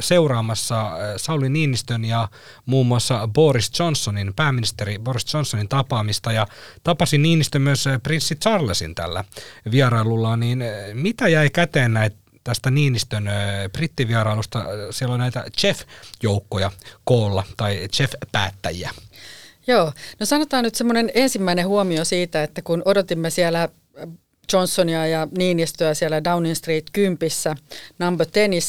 seuraamassa 0.00 0.90
Sauli 1.16 1.48
Niinistön 1.48 2.04
ja 2.04 2.28
muun 2.66 2.86
muassa 2.86 3.28
Boris 3.28 3.78
Johnsonin, 3.78 4.34
pääministeri 4.34 4.98
Boris 4.98 5.34
Johnsonin 5.34 5.68
tapaamista 5.68 6.32
ja 6.32 6.46
tapasi 6.84 7.18
Niinistö 7.18 7.58
myös 7.58 7.84
prinssi 8.02 8.36
Charlesin 8.36 8.94
tällä 8.94 9.24
vierailulla, 9.70 10.36
niin 10.36 10.64
mitä 10.94 11.28
jäi 11.28 11.50
käteen 11.50 11.94
näitä 11.94 12.16
tästä 12.44 12.70
Niinistön 12.70 13.30
brittivierailusta? 13.72 14.64
Siellä 14.90 15.12
on 15.12 15.20
näitä 15.20 15.44
chef-joukkoja 15.60 16.70
koolla 17.04 17.44
tai 17.56 17.88
chef-päättäjiä. 17.96 18.90
Joo, 19.68 19.92
no 20.20 20.26
sanotaan 20.26 20.64
nyt 20.64 20.74
semmoinen 20.74 21.10
ensimmäinen 21.14 21.68
huomio 21.68 22.04
siitä, 22.04 22.42
että 22.42 22.62
kun 22.62 22.82
odotimme 22.84 23.30
siellä 23.30 23.68
Johnsonia 24.52 25.06
ja 25.06 25.28
Niinistöä 25.38 25.94
siellä 25.94 26.24
Downing 26.24 26.54
Street 26.54 26.84
10, 26.92 27.18
number 27.98 28.26
10, 28.32 28.62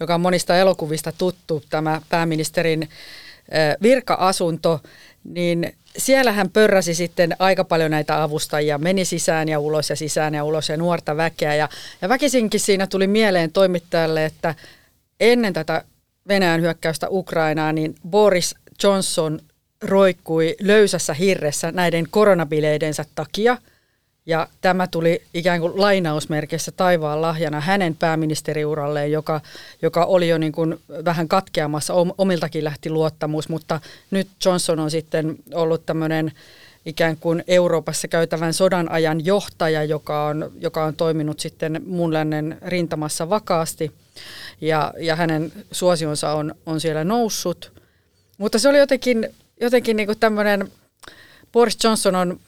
joka 0.00 0.14
on 0.14 0.20
monista 0.20 0.56
elokuvista 0.56 1.12
tuttu, 1.12 1.62
tämä 1.70 2.00
pääministerin 2.08 2.88
virka-asunto, 3.82 4.80
niin 5.24 5.72
siellä 5.96 6.32
hän 6.32 6.50
pörräsi 6.50 6.94
sitten 6.94 7.36
aika 7.38 7.64
paljon 7.64 7.90
näitä 7.90 8.22
avustajia, 8.22 8.78
meni 8.78 9.04
sisään 9.04 9.48
ja 9.48 9.58
ulos 9.58 9.90
ja 9.90 9.96
sisään 9.96 10.34
ja 10.34 10.44
ulos 10.44 10.68
ja 10.68 10.76
nuorta 10.76 11.16
väkeä. 11.16 11.54
Ja, 11.54 11.68
ja 12.02 12.08
väkisinkin 12.08 12.60
siinä 12.60 12.86
tuli 12.86 13.06
mieleen 13.06 13.52
toimittajalle, 13.52 14.24
että 14.24 14.54
ennen 15.20 15.52
tätä 15.52 15.84
Venäjän 16.28 16.60
hyökkäystä 16.60 17.06
Ukrainaan, 17.10 17.74
niin 17.74 17.94
Boris 18.08 18.54
Johnson 18.82 19.40
roikkui 19.84 20.56
löysässä 20.60 21.14
hirressä 21.14 21.72
näiden 21.72 22.06
koronabileidensä 22.10 23.04
takia. 23.14 23.58
Ja 24.26 24.48
tämä 24.60 24.86
tuli 24.86 25.22
ikään 25.34 25.60
kuin 25.60 25.80
lainausmerkissä 25.80 26.72
taivaan 26.72 27.22
lahjana 27.22 27.60
hänen 27.60 27.96
pääministeriuralleen, 27.96 29.12
joka, 29.12 29.40
joka 29.82 30.04
oli 30.04 30.28
jo 30.28 30.38
niin 30.38 30.52
kuin 30.52 30.80
vähän 31.04 31.28
katkeamassa, 31.28 31.94
omiltakin 32.18 32.64
lähti 32.64 32.90
luottamus, 32.90 33.48
mutta 33.48 33.80
nyt 34.10 34.28
Johnson 34.44 34.80
on 34.80 34.90
sitten 34.90 35.36
ollut 35.54 35.86
tämmöinen 35.86 36.32
ikään 36.86 37.16
kuin 37.16 37.44
Euroopassa 37.46 38.08
käytävän 38.08 38.54
sodan 38.54 38.90
ajan 38.90 39.24
johtaja, 39.24 39.84
joka 39.84 40.26
on, 40.26 40.52
joka 40.60 40.84
on 40.84 40.96
toiminut 40.96 41.40
sitten 41.40 41.82
muun 41.86 42.12
lännen 42.12 42.58
rintamassa 42.66 43.30
vakaasti 43.30 43.92
ja, 44.60 44.92
ja 44.98 45.16
hänen 45.16 45.52
suosionsa 45.72 46.32
on, 46.32 46.54
on 46.66 46.80
siellä 46.80 47.04
noussut. 47.04 47.72
Mutta 48.38 48.58
se 48.58 48.68
oli 48.68 48.78
jotenkin 48.78 49.34
jotenkin 49.64 49.96
niin 49.96 50.08
tämmöinen, 50.20 50.72
Boris 51.52 51.84
Johnson 51.84 52.14
on 52.14 52.40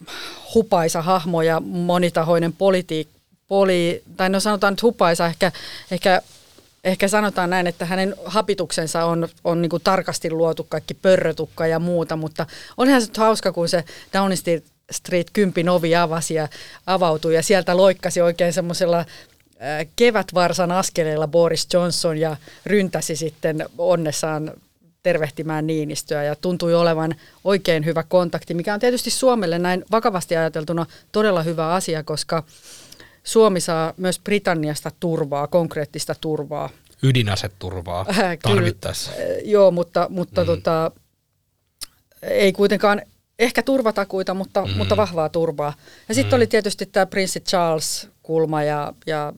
hupaisa 0.55 1.03
hahmo 1.03 1.43
ja 1.43 1.61
monitahoinen 1.61 2.53
politiik, 2.53 3.09
poli, 3.49 4.03
tai 4.17 4.29
no 4.29 4.41
sanotaan 4.41 4.73
nyt 4.73 4.83
hupaisa, 4.83 5.27
ehkä, 5.27 5.53
ehkä, 5.91 6.23
ehkä 6.85 7.09
sanotaan 7.09 7.51
näin, 7.51 7.67
että 7.67 7.85
hänen 7.85 8.15
hapituksensa 8.25 9.05
on, 9.05 9.29
on 9.45 9.63
niin 9.63 9.71
tarkasti 9.85 10.31
luotu 10.31 10.67
kaikki 10.69 10.95
pörrötukka 10.95 11.67
ja 11.67 11.79
muuta, 11.79 12.17
mutta 12.17 12.47
onhan 12.77 13.01
se 13.01 13.07
nyt 13.07 13.17
hauska, 13.17 13.53
kun 13.53 13.69
se 13.69 13.85
Downing 14.13 14.41
Street 14.91 15.31
10 15.33 15.69
ovi 15.69 15.97
avasi 15.97 16.35
ja 16.35 16.49
avautui 16.87 17.35
ja 17.35 17.43
sieltä 17.43 17.77
loikkasi 17.77 18.21
oikein 18.21 18.53
semmoisella 18.53 19.05
kevätvarsan 19.97 20.73
askeleella 20.73 21.29
Boris 21.29 21.69
Johnson 21.73 22.19
ja 22.19 22.37
ryntäsi 22.67 23.17
sitten 23.17 23.67
onnessaan 23.79 24.53
tervehtimään 25.07 25.67
Niinistöä 25.67 26.25
ja 26.25 26.37
tuntui 26.37 26.75
olevan 26.75 27.15
oikein 27.45 27.85
hyvä 27.85 28.03
kontakti, 28.03 28.55
mikä 28.55 28.75
on 28.75 28.81
tietysti 28.81 29.11
Suomelle 29.11 29.59
näin 29.59 29.85
vakavasti 29.91 30.37
ajateltuna 30.37 30.87
todella 31.13 31.43
hyvä 31.43 31.69
asia, 31.75 32.03
koska 32.03 32.43
Suomi 33.25 33.61
saa 33.61 33.95
myös 33.97 34.19
Britanniasta 34.19 34.91
turvaa, 35.01 35.47
konkreettista 35.47 36.15
turvaa. 36.21 36.71
Ydinaseturvaa 37.03 38.07
äh, 38.11 38.39
tarvittaessa. 38.43 39.11
Kyllä, 39.13 39.25
äh, 39.25 39.37
joo, 39.45 39.71
mutta, 39.71 40.07
mutta 40.11 40.41
mm. 40.41 40.47
tota, 40.47 40.91
ei 42.23 42.53
kuitenkaan 42.53 43.03
ehkä 43.39 43.63
turvatakuita, 43.63 44.35
mutta, 44.35 44.67
mm. 44.67 44.77
mutta 44.77 44.97
vahvaa 44.97 45.29
turvaa. 45.29 45.75
Ja 46.09 46.15
sitten 46.15 46.33
mm. 46.33 46.37
oli 46.37 46.47
tietysti 46.47 46.87
tämä 46.87 47.07
prinssi 47.07 47.41
Charles-kulma 47.41 48.63
ja, 48.63 48.93
ja 49.07 49.07
ja 49.07 49.33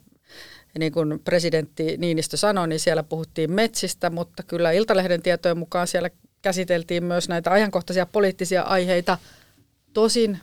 niin 0.79 0.93
kuin 0.93 1.21
presidentti 1.25 1.97
Niinistö 1.97 2.37
sanoi, 2.37 2.69
niin 2.69 2.81
siellä 2.81 3.03
puhuttiin 3.03 3.53
metsistä, 3.53 4.11
mutta 4.11 4.43
kyllä 4.43 4.73
Iltalehden 4.73 5.23
tietojen 5.23 5.59
mukaan 5.59 5.87
siellä 5.87 6.11
käsiteltiin 6.43 7.05
myös 7.05 7.29
näitä 7.29 7.53
ajankohtaisia 7.53 8.07
poliittisia 8.07 8.63
aiheita. 8.63 9.19
Tosin 9.93 10.41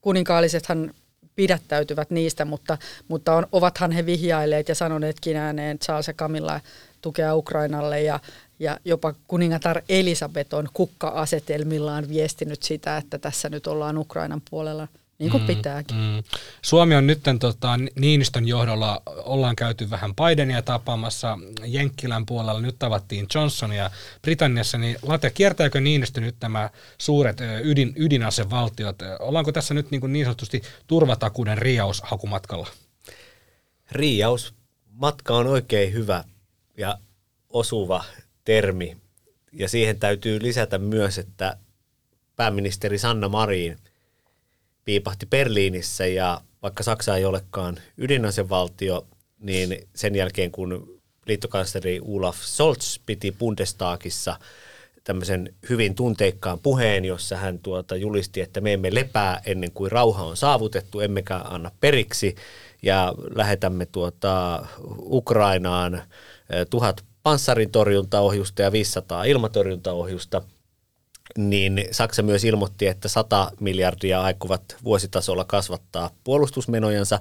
kuninkaallisethan 0.00 0.94
pidättäytyvät 1.34 2.10
niistä, 2.10 2.44
mutta, 2.44 2.78
mutta 3.08 3.34
on, 3.34 3.46
ovathan 3.52 3.92
he 3.92 4.06
vihjailleet 4.06 4.68
ja 4.68 4.74
sanoneetkin 4.74 5.36
ääneen 5.36 5.78
Charles 5.78 6.06
ja 6.06 6.14
Camilla 6.14 6.60
tukea 7.00 7.34
Ukrainalle 7.34 8.02
ja, 8.02 8.20
ja 8.58 8.78
jopa 8.84 9.14
kuningatar 9.26 9.82
Elisabeth 9.88 10.54
on 10.54 10.68
kukka-asetelmillaan 10.72 12.08
viestinyt 12.08 12.62
sitä, 12.62 12.96
että 12.96 13.18
tässä 13.18 13.48
nyt 13.48 13.66
ollaan 13.66 13.98
Ukrainan 13.98 14.42
puolella– 14.50 14.88
niin 15.22 15.30
kuin 15.30 15.42
mm, 15.42 15.46
pitääkin. 15.46 15.96
Mm. 15.96 16.22
Suomi 16.62 16.94
on 16.94 17.06
nyt 17.06 17.20
tota, 17.40 17.78
Niinistön 17.98 18.48
johdolla, 18.48 19.02
ollaan 19.06 19.56
käyty 19.56 19.90
vähän 19.90 20.14
Bidenia 20.14 20.62
tapaamassa 20.62 21.38
Jenkkilän 21.66 22.26
puolella, 22.26 22.60
nyt 22.60 22.78
tavattiin 22.78 23.26
Johnsonia 23.34 23.90
Britanniassa, 24.22 24.78
niin 24.78 24.96
Late, 25.02 25.30
kiertääkö 25.30 25.80
Niinistö 25.80 26.20
nyt 26.20 26.36
nämä 26.42 26.70
suuret 26.98 27.38
ydin, 27.62 27.92
ydinasevaltiot? 27.96 28.96
Ollaanko 29.18 29.52
tässä 29.52 29.74
nyt 29.74 29.90
niin, 29.90 30.00
kuin 30.00 30.12
niin 30.12 30.24
sanotusti 30.24 30.62
turvatakuuden 30.86 31.58
riaushakumatkalla? 31.58 32.68
Riausmatka 33.90 35.36
on 35.36 35.46
oikein 35.46 35.92
hyvä 35.92 36.24
ja 36.76 36.98
osuva 37.50 38.04
termi, 38.44 38.96
ja 39.52 39.68
siihen 39.68 39.98
täytyy 39.98 40.42
lisätä 40.42 40.78
myös, 40.78 41.18
että 41.18 41.56
pääministeri 42.36 42.98
Sanna 42.98 43.28
Marin– 43.28 43.78
piipahti 44.84 45.26
Berliinissä 45.26 46.06
ja 46.06 46.40
vaikka 46.62 46.82
Saksa 46.82 47.16
ei 47.16 47.24
olekaan 47.24 47.78
ydinasevaltio, 47.98 49.06
niin 49.40 49.88
sen 49.94 50.14
jälkeen 50.14 50.50
kun 50.50 51.00
liittokansleri 51.26 52.00
Olaf 52.04 52.36
Scholz 52.36 52.98
piti 53.06 53.32
Bundestagissa 53.32 54.38
tämmöisen 55.04 55.54
hyvin 55.68 55.94
tunteikkaan 55.94 56.58
puheen, 56.58 57.04
jossa 57.04 57.36
hän 57.36 57.58
tuota 57.58 57.96
julisti, 57.96 58.40
että 58.40 58.60
me 58.60 58.72
emme 58.72 58.94
lepää 58.94 59.40
ennen 59.46 59.72
kuin 59.72 59.92
rauha 59.92 60.24
on 60.24 60.36
saavutettu, 60.36 61.00
emmekä 61.00 61.36
anna 61.36 61.70
periksi 61.80 62.34
ja 62.82 63.14
lähetämme 63.34 63.86
tuota 63.86 64.66
Ukrainaan 64.98 65.94
eh, 65.94 66.66
tuhat 66.70 67.04
panssarin 67.22 67.70
torjuntaohjusta 67.70 68.62
ja 68.62 68.72
500 68.72 69.24
ilmatorjuntaohjusta– 69.24 70.42
niin 71.38 71.84
Saksa 71.90 72.22
myös 72.22 72.44
ilmoitti, 72.44 72.86
että 72.86 73.08
100 73.08 73.50
miljardia 73.60 74.22
aikuvat 74.22 74.76
vuositasolla 74.84 75.44
kasvattaa 75.44 76.10
puolustusmenojansa, 76.24 77.20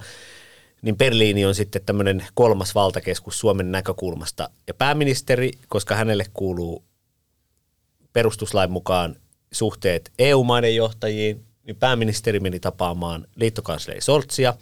niin 0.81 0.97
Berliini 0.97 1.45
on 1.45 1.55
sitten 1.55 1.81
tämmöinen 1.85 2.25
kolmas 2.33 2.75
valtakeskus 2.75 3.39
Suomen 3.39 3.71
näkökulmasta. 3.71 4.49
Ja 4.67 4.73
pääministeri, 4.73 5.51
koska 5.67 5.95
hänelle 5.95 6.25
kuuluu 6.33 6.83
perustuslain 8.13 8.71
mukaan 8.71 9.15
suhteet 9.51 10.11
EU-maiden 10.19 10.75
johtajiin, 10.75 11.45
niin 11.63 11.75
pääministeri 11.75 12.39
meni 12.39 12.59
tapaamaan 12.59 13.27
liittokansleri 13.35 14.01
Soltsia– 14.01 14.53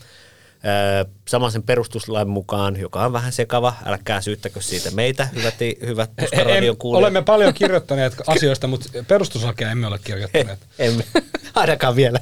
Samaisen 1.27 1.63
perustuslain 1.63 2.29
mukaan, 2.29 2.79
joka 2.79 3.05
on 3.05 3.13
vähän 3.13 3.31
sekava, 3.31 3.73
älkää 3.85 4.21
syyttäkö 4.21 4.61
siitä 4.61 4.91
meitä, 4.91 5.27
hyvät, 5.35 5.55
hyvät 5.85 6.11
Puskaradion 6.15 6.77
kuulijat. 6.77 7.01
Olemme 7.01 7.21
paljon 7.21 7.53
kirjoittaneet 7.53 8.13
asioista, 8.27 8.67
mutta 8.67 8.89
perustuslakia 9.07 9.71
emme 9.71 9.87
ole 9.87 9.99
kirjoittaneet. 10.03 10.59
emme, 10.79 11.03
ainakaan 11.55 11.95
vielä. 11.95 12.19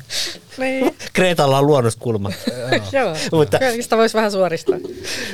Niin. 0.58 0.96
Kreetalla 1.14 1.60
on 1.60 1.68
luonnoskulma. 1.68 2.32
Joo, 2.92 3.16
mutta, 3.32 3.60
sitä 3.82 3.98
voisi 3.98 4.16
vähän 4.16 4.32
suoristaa. 4.32 4.78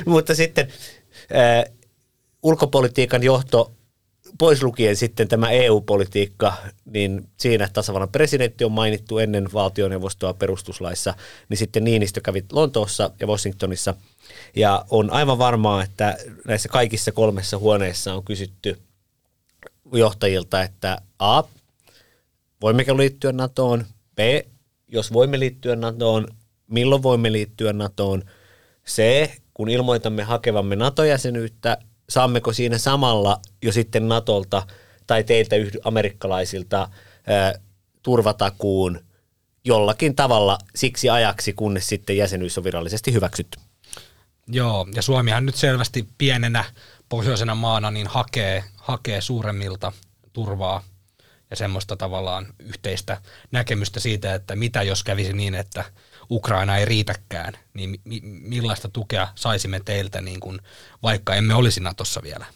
mutta 0.06 0.34
sitten 0.34 0.68
äh, 1.36 1.74
ulkopolitiikan 2.42 3.22
johto 3.22 3.72
pois 4.38 4.62
lukien 4.62 4.96
sitten 4.96 5.28
tämä 5.28 5.50
EU-politiikka, 5.50 6.54
niin 6.84 7.28
siinä 7.36 7.68
tasavallan 7.72 8.08
presidentti 8.08 8.64
on 8.64 8.72
mainittu 8.72 9.18
ennen 9.18 9.48
valtioneuvostoa 9.52 10.34
perustuslaissa, 10.34 11.14
niin 11.48 11.58
sitten 11.58 11.84
Niinistö 11.84 12.20
kävi 12.20 12.44
Lontoossa 12.52 13.10
ja 13.20 13.26
Washingtonissa. 13.26 13.94
Ja 14.56 14.84
on 14.90 15.10
aivan 15.10 15.38
varmaa, 15.38 15.82
että 15.82 16.16
näissä 16.46 16.68
kaikissa 16.68 17.12
kolmessa 17.12 17.58
huoneessa 17.58 18.14
on 18.14 18.24
kysytty 18.24 18.78
johtajilta, 19.92 20.62
että 20.62 20.98
A, 21.18 21.42
voimmeko 22.60 22.96
liittyä 22.96 23.32
NATOon, 23.32 23.86
B, 24.16 24.18
jos 24.88 25.12
voimme 25.12 25.40
liittyä 25.40 25.76
NATOon, 25.76 26.28
milloin 26.68 27.02
voimme 27.02 27.32
liittyä 27.32 27.72
NATOon, 27.72 28.22
C, 28.86 29.30
kun 29.54 29.68
ilmoitamme 29.68 30.22
hakevamme 30.22 30.76
NATO-jäsenyyttä, 30.76 31.78
saammeko 32.08 32.52
siinä 32.52 32.78
samalla 32.78 33.40
jo 33.62 33.72
sitten 33.72 34.08
Natolta 34.08 34.66
tai 35.06 35.24
teiltä 35.24 35.56
amerikkalaisilta 35.84 36.88
ää, 37.26 37.54
turvatakuun 38.02 39.00
jollakin 39.64 40.16
tavalla 40.16 40.58
siksi 40.74 41.10
ajaksi, 41.10 41.52
kunnes 41.52 41.88
sitten 41.88 42.16
jäsenyys 42.16 42.58
on 42.58 42.64
virallisesti 42.64 43.12
hyväksytty. 43.12 43.60
Joo, 44.46 44.86
ja 44.94 45.02
Suomihan 45.02 45.46
nyt 45.46 45.54
selvästi 45.54 46.08
pienenä 46.18 46.64
pohjoisena 47.08 47.54
maana 47.54 47.90
niin 47.90 48.06
hakee, 48.06 48.64
hakee 48.76 49.20
suuremmilta 49.20 49.92
turvaa 50.32 50.84
ja 51.50 51.56
semmoista 51.56 51.96
tavallaan 51.96 52.46
yhteistä 52.58 53.20
näkemystä 53.50 54.00
siitä, 54.00 54.34
että 54.34 54.56
mitä 54.56 54.82
jos 54.82 55.04
kävisi 55.04 55.32
niin, 55.32 55.54
että 55.54 55.84
Ukraina 56.30 56.76
ei 56.76 56.84
riitäkään, 56.84 57.54
niin 57.74 58.00
mi- 58.04 58.20
millaista 58.24 58.88
tukea 58.88 59.28
saisimme 59.34 59.80
teiltä, 59.84 60.20
niin 60.20 60.40
kuin, 60.40 60.58
vaikka 61.02 61.34
emme 61.34 61.54
olisi 61.54 61.80
Natossa 61.80 62.22
vielä? 62.22 62.46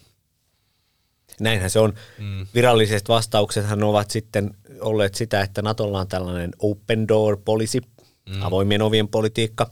Näinhän 1.40 1.70
se 1.70 1.78
on. 1.78 1.94
Mm. 2.18 2.46
Viralliset 2.54 3.08
vastauksethan 3.08 3.82
ovat 3.82 4.10
sitten 4.10 4.54
olleet 4.80 5.14
sitä, 5.14 5.40
että 5.40 5.62
Natolla 5.62 6.00
on 6.00 6.08
tällainen 6.08 6.50
open 6.58 7.08
door 7.08 7.38
policy, 7.44 7.80
mm. 8.28 8.42
avoimien 8.42 8.82
ovien 8.82 9.08
politiikka. 9.08 9.70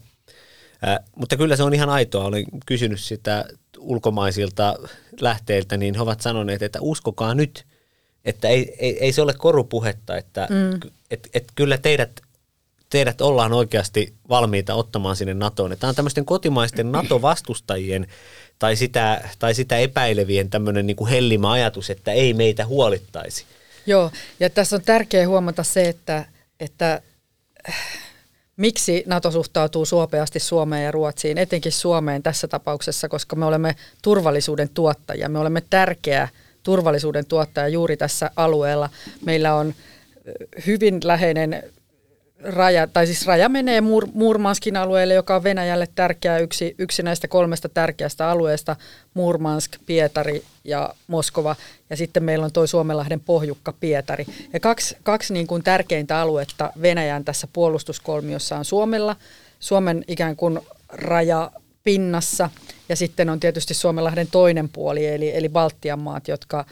Äh, 0.88 0.98
mutta 1.16 1.36
kyllä 1.36 1.56
se 1.56 1.62
on 1.62 1.74
ihan 1.74 1.88
aitoa. 1.88 2.24
Olen 2.24 2.44
kysynyt 2.66 3.00
sitä 3.00 3.44
ulkomaisilta 3.78 4.74
lähteiltä, 5.20 5.76
niin 5.76 5.94
he 5.94 6.00
ovat 6.00 6.20
sanoneet, 6.20 6.62
että 6.62 6.78
uskokaa 6.82 7.34
nyt, 7.34 7.66
Että 8.24 8.48
ei, 8.48 8.74
ei, 8.78 8.98
ei 9.04 9.12
se 9.12 9.22
ole 9.22 9.34
korupuhetta, 9.34 10.16
että 10.16 10.48
mm. 10.50 10.90
et, 11.10 11.28
et 11.34 11.44
kyllä 11.54 11.78
teidät, 11.78 12.20
teidät 12.90 13.20
ollaan 13.20 13.52
oikeasti 13.52 14.14
valmiita 14.28 14.74
ottamaan 14.74 15.16
sinne 15.16 15.34
NATOon. 15.34 15.76
Tämä 15.80 15.88
on 15.88 15.94
tämmöisten 15.94 16.24
kotimaisten 16.24 16.92
NATO-vastustajien 16.92 18.06
tai 18.58 18.76
sitä, 18.76 19.28
tai 19.38 19.54
sitä 19.54 19.78
epäilevien 19.78 20.50
tämmöinen 20.50 20.86
niin 20.86 20.96
kuin 20.96 21.10
hellimä 21.10 21.52
ajatus, 21.52 21.90
että 21.90 22.12
ei 22.12 22.34
meitä 22.34 22.66
huolittaisi. 22.66 23.44
Joo, 23.86 24.10
ja 24.40 24.50
tässä 24.50 24.76
on 24.76 24.82
tärkeää 24.82 25.28
huomata 25.28 25.62
se, 25.62 25.88
että, 25.88 26.24
että 26.60 27.02
äh, 27.68 27.74
miksi 28.56 29.04
NATO 29.06 29.30
suhtautuu 29.30 29.84
suopeasti 29.84 30.40
Suomeen 30.40 30.84
ja 30.84 30.90
Ruotsiin, 30.90 31.38
etenkin 31.38 31.72
Suomeen 31.72 32.22
tässä 32.22 32.48
tapauksessa, 32.48 33.08
koska 33.08 33.36
me 33.36 33.44
olemme 33.44 33.76
turvallisuuden 34.02 34.68
tuottajia. 34.68 35.28
Me 35.28 35.38
olemme 35.38 35.62
tärkeä 35.70 36.28
turvallisuuden 36.62 37.26
tuottaja 37.26 37.68
juuri 37.68 37.96
tässä 37.96 38.30
alueella. 38.36 38.90
Meillä 39.24 39.54
on 39.54 39.68
äh, 39.68 40.66
hyvin 40.66 41.00
läheinen 41.04 41.62
raja, 42.42 42.86
tai 42.86 43.06
siis 43.06 43.26
raja 43.26 43.48
menee 43.48 43.80
Mur, 43.80 44.06
Murmanskin 44.14 44.76
alueelle, 44.76 45.14
joka 45.14 45.36
on 45.36 45.44
Venäjälle 45.44 45.88
tärkeä, 45.94 46.38
yksi, 46.38 46.74
yksi 46.78 47.02
näistä 47.02 47.28
kolmesta 47.28 47.68
tärkeästä 47.68 48.30
alueesta, 48.30 48.76
Murmansk, 49.14 49.72
Pietari 49.86 50.42
ja 50.64 50.94
Moskova, 51.06 51.56
ja 51.90 51.96
sitten 51.96 52.24
meillä 52.24 52.44
on 52.44 52.52
tuo 52.52 52.66
Suomenlahden 52.66 53.20
pohjukka 53.20 53.74
Pietari. 53.80 54.26
Ja 54.52 54.60
kaksi, 54.60 54.96
kaksi 55.02 55.32
niin 55.32 55.46
kuin 55.46 55.62
tärkeintä 55.62 56.20
aluetta 56.20 56.72
Venäjän 56.82 57.24
tässä 57.24 57.48
puolustuskolmiossa 57.52 58.56
on 58.56 58.64
Suomella, 58.64 59.16
Suomen 59.60 60.04
ikään 60.08 60.36
kuin 60.36 60.60
raja 60.88 61.50
pinnassa, 61.84 62.50
ja 62.88 62.96
sitten 62.96 63.30
on 63.30 63.40
tietysti 63.40 63.74
Suomenlahden 63.74 64.28
toinen 64.30 64.68
puoli, 64.68 65.06
eli, 65.06 65.36
eli 65.36 65.48
Baltian 65.48 65.98
maat, 65.98 66.28
jotka, 66.28 66.64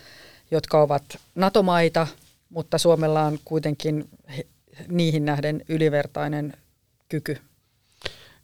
jotka 0.50 0.80
ovat 0.80 1.02
NATO-maita, 1.34 2.06
mutta 2.50 2.78
Suomella 2.78 3.22
on 3.22 3.38
kuitenkin 3.44 4.08
niihin 4.88 5.24
nähden 5.24 5.64
ylivertainen 5.68 6.52
kyky. 7.08 7.38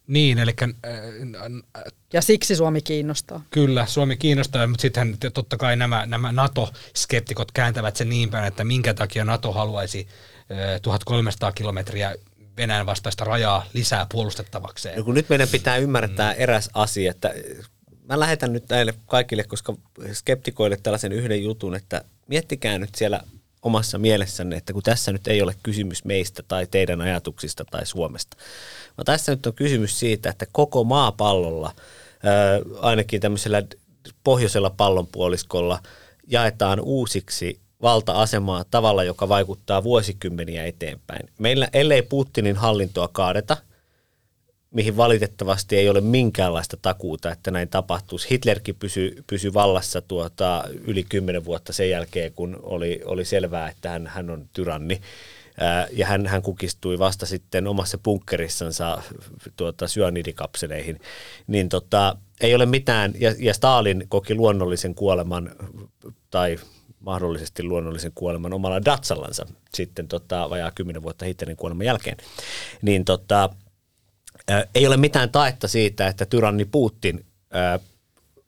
Niin, 0.07 0.39
eli... 0.39 0.55
Äh, 0.63 0.71
ja 2.13 2.23
siksi 2.23 2.57
Suomi 2.57 2.83
kiinnostaa. 2.83 3.45
Kyllä, 3.51 3.87
Suomi 3.87 4.17
kiinnostaa, 4.17 4.67
mutta 4.67 4.83
sitten 4.83 5.17
totta 5.35 5.57
kai 5.57 5.77
nämä, 5.77 6.07
nämä 6.07 6.33
NATO-skeptikot 6.33 7.53
kääntävät 7.53 7.97
sen 7.97 8.09
niin 8.09 8.31
päin, 8.31 8.45
että 8.47 8.65
minkä 8.65 8.95
takia 8.95 9.25
NATO 9.25 9.53
haluaisi 9.53 10.09
äh, 10.51 10.81
1300 10.81 11.53
kilometriä 11.53 12.15
Venäjän 12.57 12.87
vastaista 12.87 13.25
rajaa 13.25 13.67
lisää 13.73 14.07
puolustettavakseen. 14.13 14.99
No 14.99 15.05
kun 15.05 15.15
nyt 15.15 15.29
meidän 15.29 15.49
pitää 15.49 15.77
ymmärtää 15.77 16.33
mm. 16.33 16.41
eräs 16.41 16.71
asia, 16.75 17.11
että 17.11 17.35
mä 18.09 18.21
lähetän 18.21 18.53
nyt 18.53 18.69
näille 18.69 18.95
kaikille, 19.07 19.45
koska 19.45 19.75
skeptikoille 20.13 20.77
tällaisen 20.83 21.13
yhden 21.13 21.45
jutun, 21.45 21.75
että 21.75 22.05
miettikää 22.27 22.79
nyt 22.79 22.95
siellä 22.95 23.21
omassa 23.63 23.99
mielessänne, 23.99 24.57
että 24.57 24.73
kun 24.73 24.83
tässä 24.83 25.13
nyt 25.13 25.29
ei 25.29 25.43
ole 25.43 25.55
kysymys 25.63 26.05
meistä 26.05 26.43
tai 26.49 26.67
teidän 26.67 27.01
ajatuksista 27.01 27.65
tai 27.65 27.87
Suomesta, 27.87 28.37
vaan 28.97 29.05
tässä 29.05 29.33
nyt 29.33 29.47
on 29.47 29.55
kysymys 29.55 29.99
siitä, 29.99 30.31
että 30.31 30.47
koko 30.53 30.85
maapallolla, 30.85 31.73
ainakin 32.81 33.21
tämmöisellä 33.21 33.63
pohjoisella 34.25 34.71
pallonpuoliskolla, 34.71 35.79
jaetaan 36.27 36.81
uusiksi 36.81 37.61
valta-asemaa 37.83 38.65
tavalla, 38.71 39.05
joka 39.05 39.29
vaikuttaa 39.29 39.85
vuosikymmeniä 39.85 40.65
eteenpäin. 40.65 41.29
Meillä, 41.39 41.69
ellei 41.73 42.03
Putinin 42.03 42.57
hallintoa 42.57 43.09
kaadeta– 43.13 43.57
mihin 44.71 44.97
valitettavasti 44.97 45.77
ei 45.77 45.89
ole 45.89 46.01
minkäänlaista 46.01 46.77
takuuta, 46.83 47.33
että 47.33 47.51
näin 47.51 47.69
tapahtuisi. 47.69 48.31
Hitlerkin 48.31 48.77
pysyi, 48.77 49.17
pysy 49.27 49.55
vallassa 49.55 50.01
tuota, 50.01 50.65
yli 50.87 51.05
kymmenen 51.05 51.45
vuotta 51.45 51.73
sen 51.73 51.91
jälkeen, 51.91 52.33
kun 52.33 52.59
oli, 52.63 53.01
oli 53.05 53.25
selvää, 53.25 53.69
että 53.69 53.89
hän, 53.91 54.07
hän 54.07 54.31
on 54.31 54.49
tyranni. 54.53 55.01
Ää, 55.61 55.89
ja 55.93 56.07
hän, 56.07 56.27
hän 56.27 56.43
kukistui 56.43 56.99
vasta 56.99 57.27
sitten 57.27 57.67
omassa 57.67 57.99
bunkkerissansa 57.99 59.03
tuota, 59.57 59.89
syanidikapseleihin. 59.89 61.01
Niin 61.47 61.69
tota, 61.69 62.17
ei 62.41 62.55
ole 62.55 62.67
mitään, 62.67 63.13
ja, 63.19 63.35
ja 63.39 63.55
Stalin 63.55 64.05
koki 64.09 64.35
luonnollisen 64.35 64.95
kuoleman, 64.95 65.51
tai 66.31 66.59
mahdollisesti 67.01 67.63
luonnollisen 67.63 68.13
kuoleman 68.15 68.53
omalla 68.53 68.85
Datsallansa 68.85 69.47
sitten 69.75 70.09
tota, 70.09 70.51
vajaa 70.51 70.71
kymmenen 70.71 71.03
vuotta 71.03 71.25
Hitlerin 71.25 71.57
kuoleman 71.57 71.87
jälkeen. 71.87 72.17
Niin 72.83 73.05
tota, 73.05 73.51
ei 74.75 74.87
ole 74.87 74.97
mitään 74.97 75.31
taetta 75.31 75.69
siitä, 75.69 76.07
että 76.07 76.27
tyranni 76.27 76.65
Putin 76.65 77.25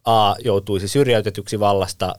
A 0.04 0.34
joutuisi 0.44 0.88
syrjäytetyksi 0.88 1.60
vallasta, 1.60 2.14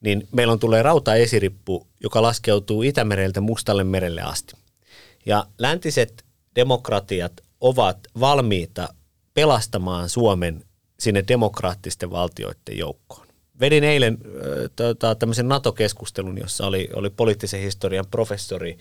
niin 0.00 0.28
meillä 0.32 0.52
on 0.52 0.58
tulee 0.58 0.82
rautaesirippu, 0.82 1.86
joka 2.02 2.22
laskeutuu 2.22 2.82
Itämereltä 2.82 3.40
Mustalle 3.40 3.84
merelle 3.84 4.22
asti. 4.22 4.54
Ja 5.26 5.46
läntiset 5.58 6.24
demokratiat 6.56 7.32
ovat 7.60 7.98
valmiita 8.20 8.88
pelastamaan 9.34 10.08
Suomen 10.08 10.64
sinne 11.00 11.24
demokraattisten 11.28 12.10
valtioiden 12.10 12.78
joukkoon. 12.78 13.26
Vedin 13.60 13.84
eilen 13.84 14.18
tota, 14.76 15.14
tämmöisen 15.14 15.48
NATO-keskustelun, 15.48 16.38
jossa 16.38 16.66
oli, 16.66 16.88
oli 16.94 17.10
poliittisen 17.10 17.60
historian 17.60 18.06
professori 18.10 18.78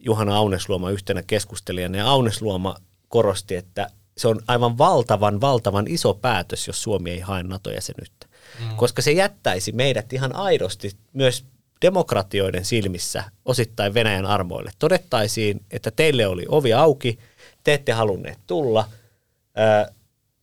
Juhana 0.00 0.36
Aunesluoma 0.36 0.90
yhtenä 0.90 1.22
keskustelijana. 1.26 1.98
Ja 1.98 2.10
Aunesluoma 2.10 2.76
korosti, 3.12 3.56
että 3.56 3.90
se 4.16 4.28
on 4.28 4.40
aivan 4.46 4.78
valtavan, 4.78 5.40
valtavan 5.40 5.86
iso 5.88 6.14
päätös, 6.14 6.66
jos 6.66 6.82
Suomi 6.82 7.10
ei 7.10 7.20
hae 7.20 7.42
NATO-jäsenyyttä. 7.42 8.26
Mm. 8.60 8.76
Koska 8.76 9.02
se 9.02 9.12
jättäisi 9.12 9.72
meidät 9.72 10.12
ihan 10.12 10.36
aidosti 10.36 10.92
myös 11.12 11.44
demokratioiden 11.82 12.64
silmissä 12.64 13.24
osittain 13.44 13.94
Venäjän 13.94 14.26
armoille. 14.26 14.70
Todettaisiin, 14.78 15.60
että 15.70 15.90
teille 15.90 16.26
oli 16.26 16.44
ovi 16.48 16.72
auki, 16.72 17.18
te 17.64 17.74
ette 17.74 17.92
halunneet 17.92 18.38
tulla, 18.46 18.88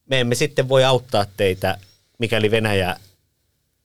me 0.05 0.19
emme 0.19 0.36
sitten 0.36 0.69
voi 0.69 0.84
auttaa 0.84 1.25
teitä, 1.38 1.77
mikäli 2.19 2.51
Venäjä 2.51 2.95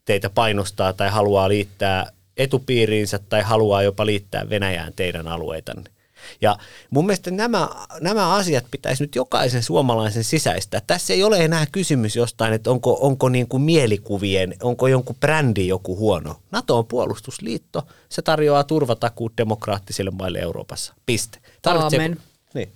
teitä 0.05 0.31
painostaa 0.31 0.93
tai 0.93 1.11
haluaa 1.11 1.49
liittää 1.49 2.13
etupiiriinsä 2.37 3.19
tai 3.19 3.43
haluaa 3.43 3.83
jopa 3.83 4.07
liittää 4.07 4.51
Venäjään 4.51 4.93
teidän 4.97 5.29
alueitanne. 5.29 5.94
Ja 6.41 6.57
mun 6.91 7.07
mielestä 7.07 7.31
nämä, 7.31 7.69
nämä 8.01 8.35
asiat 8.35 8.65
pitäisi 8.71 9.03
nyt 9.03 9.15
jokaisen 9.15 9.63
suomalaisen 9.63 10.25
sisäistä. 10.25 10.83
Tässä 10.87 11.13
ei 11.13 11.23
ole 11.23 11.45
enää 11.45 11.67
kysymys 11.73 12.17
jostain, 12.17 12.53
että 12.53 12.71
onko, 12.71 12.99
onko 13.01 13.29
niin 13.29 13.49
kuin 13.49 13.63
mielikuvien, 13.63 14.55
onko 14.63 14.89
jonkun 14.89 15.17
brändi 15.21 15.67
joku 15.67 15.97
huono. 15.97 16.37
NATO 16.51 16.79
on 16.79 16.87
puolustusliitto, 16.87 17.87
se 18.09 18.23
tarjoaa 18.23 18.65
turvatakuut 18.65 19.33
demokraattisille 19.39 20.11
maille 20.11 20.39
Euroopassa. 20.39 20.95
Piste. 21.07 21.39
Tarvitsee, 21.63 22.01
Aamen. 22.01 22.21
Niin. 22.55 22.69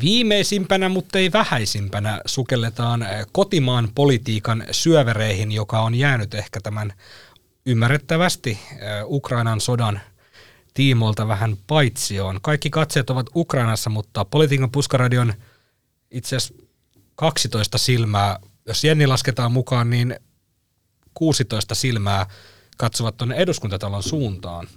Viimeisimpänä, 0.00 0.88
mutta 0.88 1.18
ei 1.18 1.32
vähäisimpänä 1.32 2.20
sukelletaan 2.26 3.06
kotimaan 3.32 3.88
politiikan 3.94 4.64
syövereihin, 4.70 5.52
joka 5.52 5.80
on 5.80 5.94
jäänyt 5.94 6.34
ehkä 6.34 6.60
tämän 6.60 6.92
ymmärrettävästi 7.66 8.58
Ukrainan 9.04 9.60
sodan 9.60 10.00
tiimoilta 10.74 11.28
vähän 11.28 11.56
paitsioon. 11.66 12.38
Kaikki 12.42 12.70
katseet 12.70 13.10
ovat 13.10 13.26
Ukrainassa, 13.34 13.90
mutta 13.90 14.24
politiikan 14.24 14.70
puskaradion 14.70 15.34
itse 16.10 16.36
asiassa 16.36 16.64
12 17.14 17.78
silmää, 17.78 18.38
jos 18.66 18.84
Jenni 18.84 19.06
lasketaan 19.06 19.52
mukaan, 19.52 19.90
niin 19.90 20.16
16 21.14 21.74
silmää 21.74 22.26
katsovat 22.76 23.16
tuonne 23.16 23.34
eduskuntatalon 23.36 24.02
suuntaan. 24.02 24.68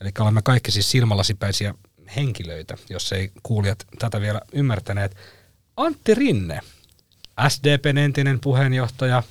Eli 0.00 0.10
olemme 0.18 0.42
kaikki 0.42 0.70
siis 0.70 0.90
silmälasipäisiä 0.90 1.74
henkilöitä, 2.16 2.76
jos 2.90 3.12
ei 3.12 3.32
kuulijat 3.42 3.86
tätä 3.98 4.20
vielä 4.20 4.40
ymmärtäneet. 4.52 5.16
Antti 5.76 6.14
Rinne, 6.14 6.60
SDPn 7.48 7.98
entinen 7.98 8.40
puheenjohtaja, 8.40 9.22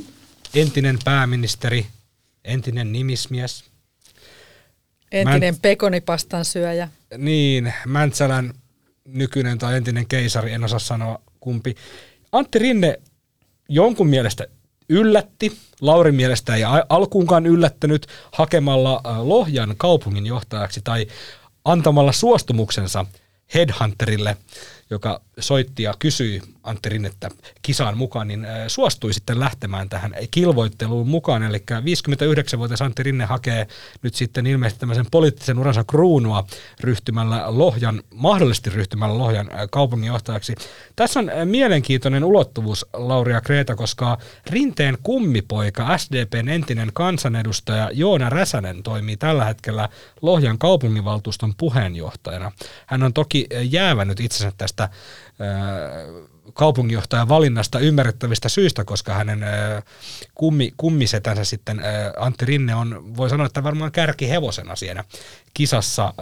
entinen 0.53 0.99
pääministeri, 1.05 1.87
entinen 2.49 2.91
nimismies. 2.91 3.63
Entinen 5.11 5.53
Män... 5.53 5.61
pekonipastan 5.61 6.45
syöjä. 6.45 6.89
Niin, 7.17 7.73
Mäntsälän 7.85 8.53
nykyinen 9.05 9.57
tai 9.57 9.77
entinen 9.77 10.07
keisari, 10.07 10.51
en 10.51 10.63
osaa 10.63 10.79
sanoa 10.79 11.21
kumpi. 11.39 11.75
Antti 12.31 12.59
Rinne 12.59 12.99
jonkun 13.69 14.07
mielestä 14.07 14.47
yllätti, 14.89 15.57
Laurin 15.81 16.15
mielestä 16.15 16.55
ei 16.55 16.63
alkuunkaan 16.89 17.45
yllättänyt 17.45 18.07
hakemalla 18.31 19.01
äh, 19.07 19.27
Lohjan 19.27 19.73
kaupungin 19.77 20.25
johtajaksi 20.25 20.81
tai 20.83 21.07
antamalla 21.65 22.11
suostumuksensa 22.11 23.05
Headhunterille, 23.53 24.37
joka 24.89 25.21
soitti 25.39 25.83
ja 25.83 25.93
kysyi 25.99 26.41
Antti 26.63 26.89
Rinnettä 26.89 27.29
kisaan 27.61 27.97
mukaan, 27.97 28.27
niin 28.27 28.47
suostui 28.67 29.13
sitten 29.13 29.39
lähtemään 29.39 29.89
tähän 29.89 30.15
kilvoitteluun 30.31 31.07
mukaan. 31.07 31.43
Eli 31.43 31.57
59-vuotias 31.57 32.81
Antti 32.81 33.03
Rinne 33.03 33.25
hakee 33.25 33.67
nyt 34.01 34.15
sitten 34.15 34.47
ilmeisesti 34.47 34.79
tämmöisen 34.79 35.05
poliittisen 35.11 35.59
uransa 35.59 35.83
kruunua 35.83 36.47
ryhtymällä 36.81 37.43
Lohjan, 37.47 38.03
mahdollisesti 38.13 38.69
ryhtymällä 38.69 39.17
Lohjan 39.17 39.49
kaupunginjohtajaksi. 39.71 40.55
Tässä 40.95 41.19
on 41.19 41.31
mielenkiintoinen 41.45 42.23
ulottuvuus, 42.23 42.85
Lauria 42.93 43.41
Kreeta, 43.41 43.75
koska 43.75 44.17
Rinteen 44.49 44.97
kummipoika, 45.03 45.97
SDPn 45.97 46.49
entinen 46.49 46.91
kansanedustaja 46.93 47.89
Joona 47.93 48.29
Räsänen 48.29 48.83
toimii 48.83 49.17
tällä 49.17 49.45
hetkellä 49.45 49.89
Lohjan 50.21 50.57
kaupunginvaltuuston 50.57 51.53
puheenjohtajana. 51.57 52.51
Hän 52.85 53.03
on 53.03 53.13
toki 53.13 53.47
jäävänyt 53.61 54.19
itsensä 54.19 54.51
tästä 54.57 54.78
kaupunginjohtajan 56.53 57.29
valinnasta 57.29 57.79
ymmärrettävistä 57.79 58.49
syistä, 58.49 58.83
koska 58.83 59.13
hänen 59.13 59.45
kummi, 60.35 60.73
kummisetänsä 60.77 61.43
sitten 61.43 61.81
Antti 62.17 62.45
Rinne 62.45 62.75
on, 62.75 63.17
voi 63.17 63.29
sanoa, 63.29 63.45
että 63.45 63.63
varmaan 63.63 63.91
kärkihevosena 63.91 64.75
siinä 64.75 65.03
kisassa 65.53 66.13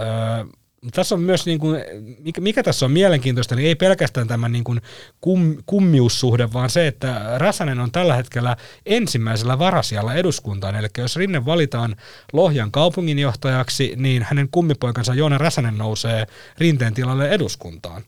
tässä 0.92 1.16
on 1.16 1.22
myös, 1.22 1.46
niin 1.46 1.60
kuin, 1.60 1.82
mikä, 2.20 2.42
mikä 2.42 2.64
tässä 2.64 2.86
on 2.86 2.92
mielenkiintoista, 2.92 3.56
niin 3.56 3.68
ei 3.68 3.76
pelkästään 3.76 4.28
tämä 4.28 4.50
niin 4.50 4.64
kuin 4.64 4.82
kum, 5.22 5.58
kummiussuhde, 5.66 6.54
vaan 6.54 6.70
se, 6.70 6.88
että 6.88 7.38
Räsänen 7.38 7.80
on 7.80 7.92
tällä 7.92 8.16
hetkellä 8.16 8.58
ensimmäisellä 8.86 9.60
varasijalla 9.60 10.14
eduskuntaan. 10.14 10.76
Eli 10.76 10.88
jos 10.98 11.16
Rinne 11.16 11.46
valitaan 11.46 11.96
Lohjan 12.34 12.72
kaupunginjohtajaksi, 12.72 13.94
niin 13.96 14.24
hänen 14.24 14.50
kummipoikansa 14.52 15.14
Joona 15.14 15.38
Räsänen 15.38 15.78
nousee 15.78 16.28
Rinteen 16.58 16.94
tilalle 16.94 17.30
eduskuntaan. 17.30 18.04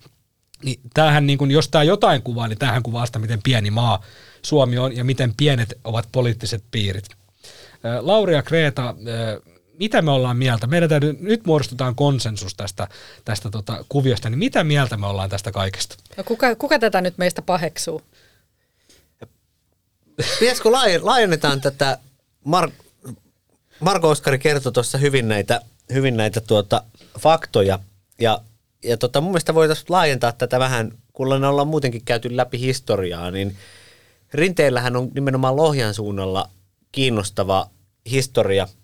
Niin 0.63 0.79
tämähän, 0.93 1.27
niin 1.27 1.37
kuin, 1.37 1.51
jos 1.51 1.69
tämä 1.69 1.83
jotain 1.83 2.21
kuvaa, 2.21 2.47
niin 2.47 2.59
tämähän 2.59 2.83
kuvaa 2.83 3.05
sitä, 3.05 3.19
miten 3.19 3.39
pieni 3.43 3.71
maa 3.71 4.03
Suomi 4.41 4.77
on 4.77 4.95
ja 4.95 5.03
miten 5.03 5.33
pienet 5.37 5.77
ovat 5.83 6.07
poliittiset 6.11 6.63
piirit. 6.71 7.05
Lauri 8.01 8.33
ja 8.33 8.43
Kreta, 8.43 8.95
mitä 9.79 10.01
me 10.01 10.11
ollaan 10.11 10.37
mieltä? 10.37 10.67
Meidän 10.67 10.89
täytyy, 10.89 11.17
nyt 11.19 11.45
muodostutaan 11.45 11.95
konsensus 11.95 12.55
tästä, 12.55 12.87
tästä 13.25 13.49
tota 13.49 13.85
kuviosta, 13.89 14.29
niin 14.29 14.39
mitä 14.39 14.63
mieltä 14.63 14.97
me 14.97 15.07
ollaan 15.07 15.29
tästä 15.29 15.51
kaikesta? 15.51 15.95
No 16.17 16.23
kuka, 16.23 16.55
kuka 16.55 16.79
tätä 16.79 17.01
nyt 17.01 17.17
meistä 17.17 17.41
paheksuu? 17.41 18.01
Pitäisikö 20.39 20.71
laajennetaan 21.01 21.61
tätä, 21.61 21.97
Mar- 22.47 22.71
Marko 23.79 24.09
Oskari 24.09 24.39
kertoi 24.39 24.71
tuossa 24.71 24.97
hyvin 24.97 25.27
näitä, 25.27 25.61
hyvin 25.93 26.17
näitä 26.17 26.41
tuota, 26.41 26.83
faktoja, 27.19 27.79
ja, 28.19 28.41
ja 28.83 28.97
tota, 28.97 29.21
mun 29.21 29.31
mielestä 29.31 29.53
voitaisiin 29.53 29.85
laajentaa 29.89 30.31
tätä 30.31 30.59
vähän, 30.59 30.91
kun 31.13 31.27
ollaan 31.45 31.67
muutenkin 31.67 32.05
käyty 32.05 32.37
läpi 32.37 32.59
historiaa, 32.59 33.31
niin 33.31 33.55
Rinteellähän 34.33 34.95
on 34.95 35.11
nimenomaan 35.15 35.55
Lohjan 35.55 35.93
suunnalla 35.93 36.49
kiinnostava 36.91 37.69
historia– 38.05 38.67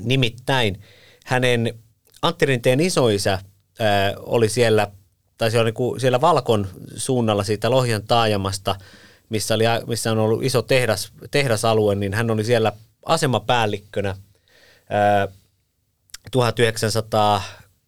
Nimittäin 0.00 0.80
hänen 1.24 1.74
Antti 2.22 2.46
Rinteen 2.46 2.80
isoisä 2.80 3.38
ää, 3.80 4.14
oli 4.18 4.48
siellä, 4.48 4.90
tai 5.38 5.50
se 5.50 5.60
oli 5.60 5.72
niin 5.72 6.00
siellä 6.00 6.20
Valkon 6.20 6.68
suunnalla 6.96 7.44
siitä 7.44 7.70
Lohjan 7.70 8.02
taajamasta, 8.02 8.76
missä, 9.28 9.54
oli, 9.54 9.64
missä 9.86 10.12
on 10.12 10.18
ollut 10.18 10.42
iso 10.42 10.62
tehdas, 10.62 11.12
tehdasalue, 11.30 11.94
niin 11.94 12.14
hän 12.14 12.30
oli 12.30 12.44
siellä 12.44 12.72
asemapäällikkönä 13.06 14.16
ää, 14.90 15.28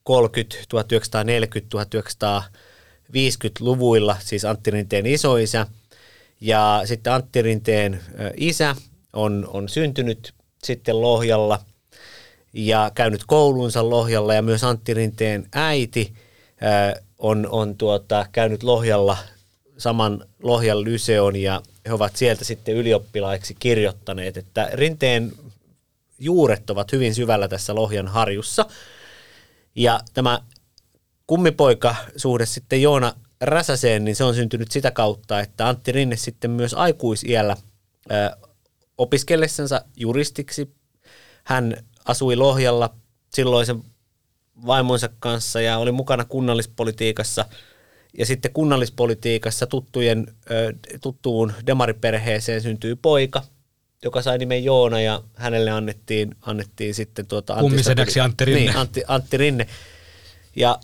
1930, 0.07 0.69
1940, 0.69 1.77
1950-luvuilla, 1.77 4.17
siis 4.21 4.45
Antti 4.45 4.71
Rinteen 4.71 5.07
isoisä. 5.07 5.67
Ja 6.41 6.83
sitten 6.85 7.13
Antti 7.13 7.43
Rinteen 7.43 8.01
isä 8.37 8.77
on, 9.13 9.49
on 9.53 9.69
syntynyt 9.69 10.35
sitten 10.65 11.01
Lohjalla– 11.01 11.61
ja 12.57 12.91
käynyt 12.95 13.25
koulunsa 13.27 13.91
Lohjalla 13.91 14.35
ja 14.35 14.43
myös 14.43 14.65
Antti 14.65 14.95
Rinteen 14.95 15.47
äiti 15.53 16.13
on, 17.19 17.49
on 17.51 17.77
tuota, 17.77 18.27
käynyt 18.33 18.63
Lohjalla 18.63 19.17
saman 19.79 20.25
Lohjan 20.43 20.85
lyseon 20.85 21.37
ja 21.37 21.63
he 21.87 21.93
ovat 21.93 22.17
sieltä 22.17 22.45
sitten 22.45 22.75
ylioppilaiksi 22.75 23.57
kirjoittaneet, 23.59 24.37
että 24.37 24.71
Rinteen 24.73 25.33
juuret 26.19 26.71
ovat 26.71 26.93
hyvin 26.93 27.15
syvällä 27.15 27.49
tässä 27.49 27.75
Lohjan 27.75 28.09
harjussa. 28.09 28.67
Ja 29.77 30.01
tämä 30.15 30.41
kummipoika-suhde 31.27 32.47
sitten 32.47 32.83
Joona 32.83 33.13
Räsäseen, 33.41 34.05
niin 34.05 34.17
se 34.17 34.25
on 34.25 34.35
syntynyt 34.35 34.71
sitä 34.71 34.91
kautta, 34.91 35.41
että 35.41 35.69
Antti 35.69 35.93
Rinne 35.93 36.17
sitten 36.17 36.51
myös 36.51 36.75
aikuisiellä 36.75 37.57
opiskellessansa 38.99 39.85
juristiksi, 39.97 40.75
hän 41.45 41.77
asui 42.05 42.37
Lohjalla 42.37 42.95
silloisen 43.35 43.83
vaimonsa 44.67 45.09
kanssa 45.19 45.61
ja 45.61 45.79
oli 45.79 45.93
mukana 45.93 46.25
kunnallispolitiikassa. 46.25 47.45
Ja 48.19 48.27
sitten 48.27 48.53
kunnallispolitiikassa 48.53 49.67
tuttujen, 49.67 50.27
tuttuun 51.01 51.53
demariperheeseen 51.67 52.61
syntyi 52.63 52.95
poika, 52.95 53.43
joka 54.07 54.23
sai 54.23 54.39
nimen 54.39 54.65
Joona 54.65 55.01
ja 55.01 55.23
hänelle 55.35 55.71
annettiin, 55.71 56.37
annettiin 56.43 56.95
sitten 56.95 57.27
tuota... 57.27 57.57
Kummisedäksi 57.61 58.21
Antti 58.21 58.45
Rinne. 58.45 58.61
Niin, 58.61 58.77
Antti, 58.77 59.03
Antti 59.09 59.37
Rinne. 59.37 59.67
Ja 60.57 60.79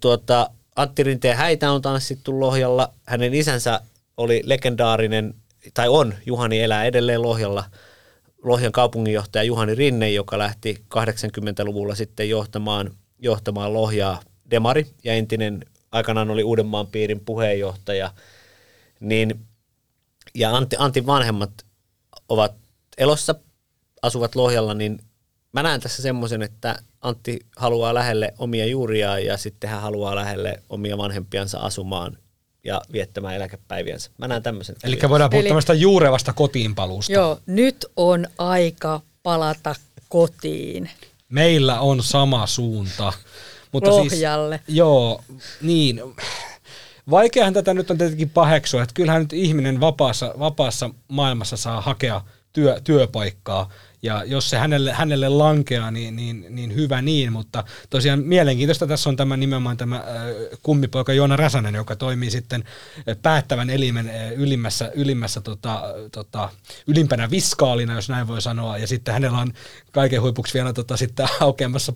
tuota, 0.00 0.50
Antti 0.76 1.02
Rinteen 1.02 1.36
häitä 1.36 1.70
on 1.70 1.82
tanssittu 1.82 2.40
Lohjalla. 2.40 2.92
Hänen 3.06 3.34
isänsä 3.34 3.80
oli 4.16 4.42
legendaarinen, 4.44 5.34
tai 5.74 5.88
on, 5.88 6.14
Juhani 6.26 6.60
elää 6.60 6.84
edelleen 6.84 7.22
Lohjalla– 7.22 7.64
Lohjan 8.42 8.72
kaupunginjohtaja 8.72 9.42
Juhani 9.42 9.74
Rinne, 9.74 10.10
joka 10.10 10.38
lähti 10.38 10.84
80-luvulla 10.94 11.94
sitten 11.94 12.28
johtamaan, 12.28 12.90
johtamaan 13.18 13.74
Lohjaa 13.74 14.20
Demari 14.50 14.86
ja 15.04 15.12
entinen 15.12 15.64
aikanaan 15.92 16.30
oli 16.30 16.44
Uudenmaan 16.44 16.86
piirin 16.86 17.20
puheenjohtaja, 17.20 18.12
niin, 19.00 19.40
ja 20.34 20.56
Antti, 20.56 20.76
Antin 20.78 21.06
vanhemmat 21.06 21.50
ovat 22.28 22.54
elossa, 22.98 23.34
asuvat 24.02 24.34
Lohjalla, 24.34 24.74
niin 24.74 25.00
mä 25.52 25.62
näen 25.62 25.80
tässä 25.80 26.02
semmoisen, 26.02 26.42
että 26.42 26.78
Antti 27.00 27.40
haluaa 27.56 27.94
lähelle 27.94 28.34
omia 28.38 28.66
juuriaan 28.66 29.24
ja 29.24 29.36
sitten 29.36 29.70
hän 29.70 29.80
haluaa 29.80 30.14
lähelle 30.14 30.62
omia 30.68 30.98
vanhempiansa 30.98 31.58
asumaan 31.58 32.18
ja 32.64 32.80
viettämään 32.92 33.34
eläkepäiviänsä. 33.34 34.10
Mä 34.18 34.28
näen 34.28 34.42
tämmöisen. 34.42 34.76
Eli 34.84 34.98
voidaan 35.08 35.30
puhua 35.30 35.42
tämmöistä 35.44 35.74
juurevasta 35.74 36.32
kotiinpaluusta. 36.32 37.12
Joo, 37.12 37.40
nyt 37.46 37.86
on 37.96 38.26
aika 38.38 39.00
palata 39.22 39.74
kotiin. 40.08 40.90
Meillä 41.28 41.80
on 41.80 42.02
sama 42.02 42.46
suunta. 42.46 43.12
Mutta 43.72 43.92
siis- 43.92 44.12
Lohjalle. 44.12 44.60
Siis, 44.66 44.76
joo, 44.78 45.20
niin. 45.62 46.00
Vaikeahan 47.10 47.54
tätä 47.54 47.74
nyt 47.74 47.90
on 47.90 47.98
tietenkin 47.98 48.30
paheksua, 48.30 48.82
että 48.82 48.94
kyllähän 48.94 49.22
nyt 49.22 49.32
ihminen 49.32 49.80
vapaassa, 49.80 50.34
vapaassa 50.38 50.90
maailmassa 51.08 51.56
saa 51.56 51.80
hakea 51.80 52.20
työ, 52.52 52.80
työpaikkaa. 52.84 53.70
Ja 54.02 54.24
jos 54.24 54.50
se 54.50 54.58
hänelle, 54.58 54.92
hänelle 54.92 55.28
lankeaa, 55.28 55.90
niin, 55.90 56.16
niin, 56.16 56.46
niin 56.48 56.74
hyvä 56.74 57.02
niin, 57.02 57.32
mutta 57.32 57.64
tosiaan 57.90 58.20
mielenkiintoista 58.20 58.86
tässä 58.86 59.10
on 59.10 59.16
tämä 59.16 59.36
nimenomaan 59.36 59.76
tämä 59.76 60.04
kummipoika 60.62 61.12
Joona 61.12 61.36
Räsänen, 61.36 61.74
joka 61.74 61.96
toimii 61.96 62.30
sitten 62.30 62.64
päättävän 63.22 63.70
elimen 63.70 64.10
ylimmässä, 64.36 64.90
ylimmässä 64.94 65.40
tota, 65.40 65.82
tota, 66.12 66.48
ylimpänä 66.86 67.30
viskaalina, 67.30 67.94
jos 67.94 68.08
näin 68.08 68.28
voi 68.28 68.42
sanoa, 68.42 68.78
ja 68.78 68.86
sitten 68.86 69.14
hänellä 69.14 69.38
on 69.38 69.52
kaiken 69.92 70.22
huipuksi 70.22 70.54
vielä 70.54 70.72
tota, 70.72 70.96
sitten 70.96 71.28
aukeamassa 71.40 71.92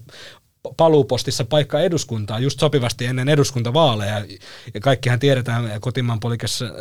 paluupostissa 0.77 1.45
paikka 1.45 1.81
eduskuntaa 1.81 2.39
just 2.39 2.61
sopivasti 2.61 3.07
ennen 3.07 3.29
eduskuntavaaleja. 3.29 4.25
Ja 4.75 4.81
kaikkihan 4.81 5.19
tiedetään 5.19 5.81
kotimaan 5.81 6.21
polikassa 6.21 6.65
äh, 6.65 6.73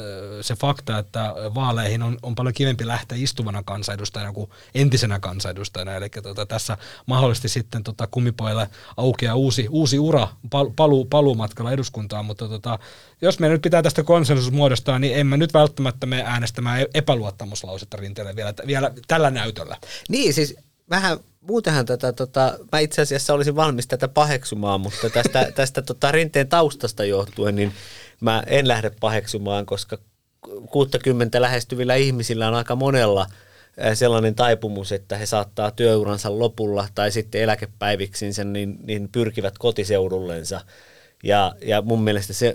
se 0.41 0.55
fakta, 0.55 0.99
että 0.99 1.33
vaaleihin 1.55 2.03
on, 2.03 2.17
on 2.23 2.35
paljon 2.35 2.53
kivempi 2.53 2.87
lähteä 2.87 3.17
istuvana 3.21 3.63
kansanedustajana 3.63 4.33
kuin 4.33 4.49
entisenä 4.75 5.19
kansanedustajana. 5.19 5.95
Eli 5.95 6.09
tota, 6.09 6.45
tässä 6.45 6.77
mahdollisesti 7.05 7.49
sitten 7.49 7.83
tota, 7.83 8.07
kummipoille 8.07 8.69
aukeaa 8.97 9.35
uusi, 9.35 9.67
uusi 9.69 9.99
ura 9.99 10.27
paluu, 10.75 11.05
paluumatkalla 11.05 11.71
eduskuntaan, 11.71 12.25
mutta 12.25 12.47
tota, 12.47 12.79
jos 13.21 13.39
me 13.39 13.49
nyt 13.49 13.61
pitää 13.61 13.83
tästä 13.83 14.03
konsensus 14.03 14.51
muodostaa, 14.51 14.99
niin 14.99 15.17
emme 15.17 15.37
nyt 15.37 15.53
välttämättä 15.53 16.05
me 16.05 16.23
äänestämään 16.25 16.81
e-, 16.81 16.85
epäluottamuslausetta 16.93 17.97
rinteelle 17.97 18.35
vielä, 18.35 18.53
vielä 18.67 18.91
tällä 19.07 19.31
näytöllä. 19.31 19.77
Niin, 20.09 20.33
siis 20.33 20.55
vähän 20.89 21.17
muutenhan 21.41 21.85
tätä, 21.85 22.13
tota, 22.13 22.59
mä 22.71 22.79
itse 22.79 23.01
asiassa 23.01 23.33
olisin 23.33 23.55
valmis 23.55 23.87
tätä 23.87 24.07
paheksumaan, 24.07 24.81
mutta 24.81 25.09
tästä, 25.09 25.51
tästä 25.55 25.81
tota, 25.81 26.11
rinteen 26.11 26.47
taustasta 26.47 27.05
johtuen, 27.05 27.55
niin 27.55 27.73
mä 28.21 28.43
en 28.47 28.67
lähde 28.67 28.91
paheksumaan, 28.99 29.65
koska 29.65 29.97
60 30.69 31.41
lähestyvillä 31.41 31.95
ihmisillä 31.95 32.47
on 32.47 32.53
aika 32.53 32.75
monella 32.75 33.27
sellainen 33.93 34.35
taipumus, 34.35 34.91
että 34.91 35.17
he 35.17 35.25
saattaa 35.25 35.71
työuransa 35.71 36.39
lopulla 36.39 36.87
tai 36.95 37.11
sitten 37.11 37.41
eläkepäiviksinsä, 37.41 38.43
niin, 38.43 38.77
niin 38.83 39.09
pyrkivät 39.11 39.57
kotiseudullensa. 39.57 40.61
Ja, 41.25 41.55
ja 41.61 41.81
mun 41.81 42.01
mielestä 42.01 42.33
se, 42.33 42.53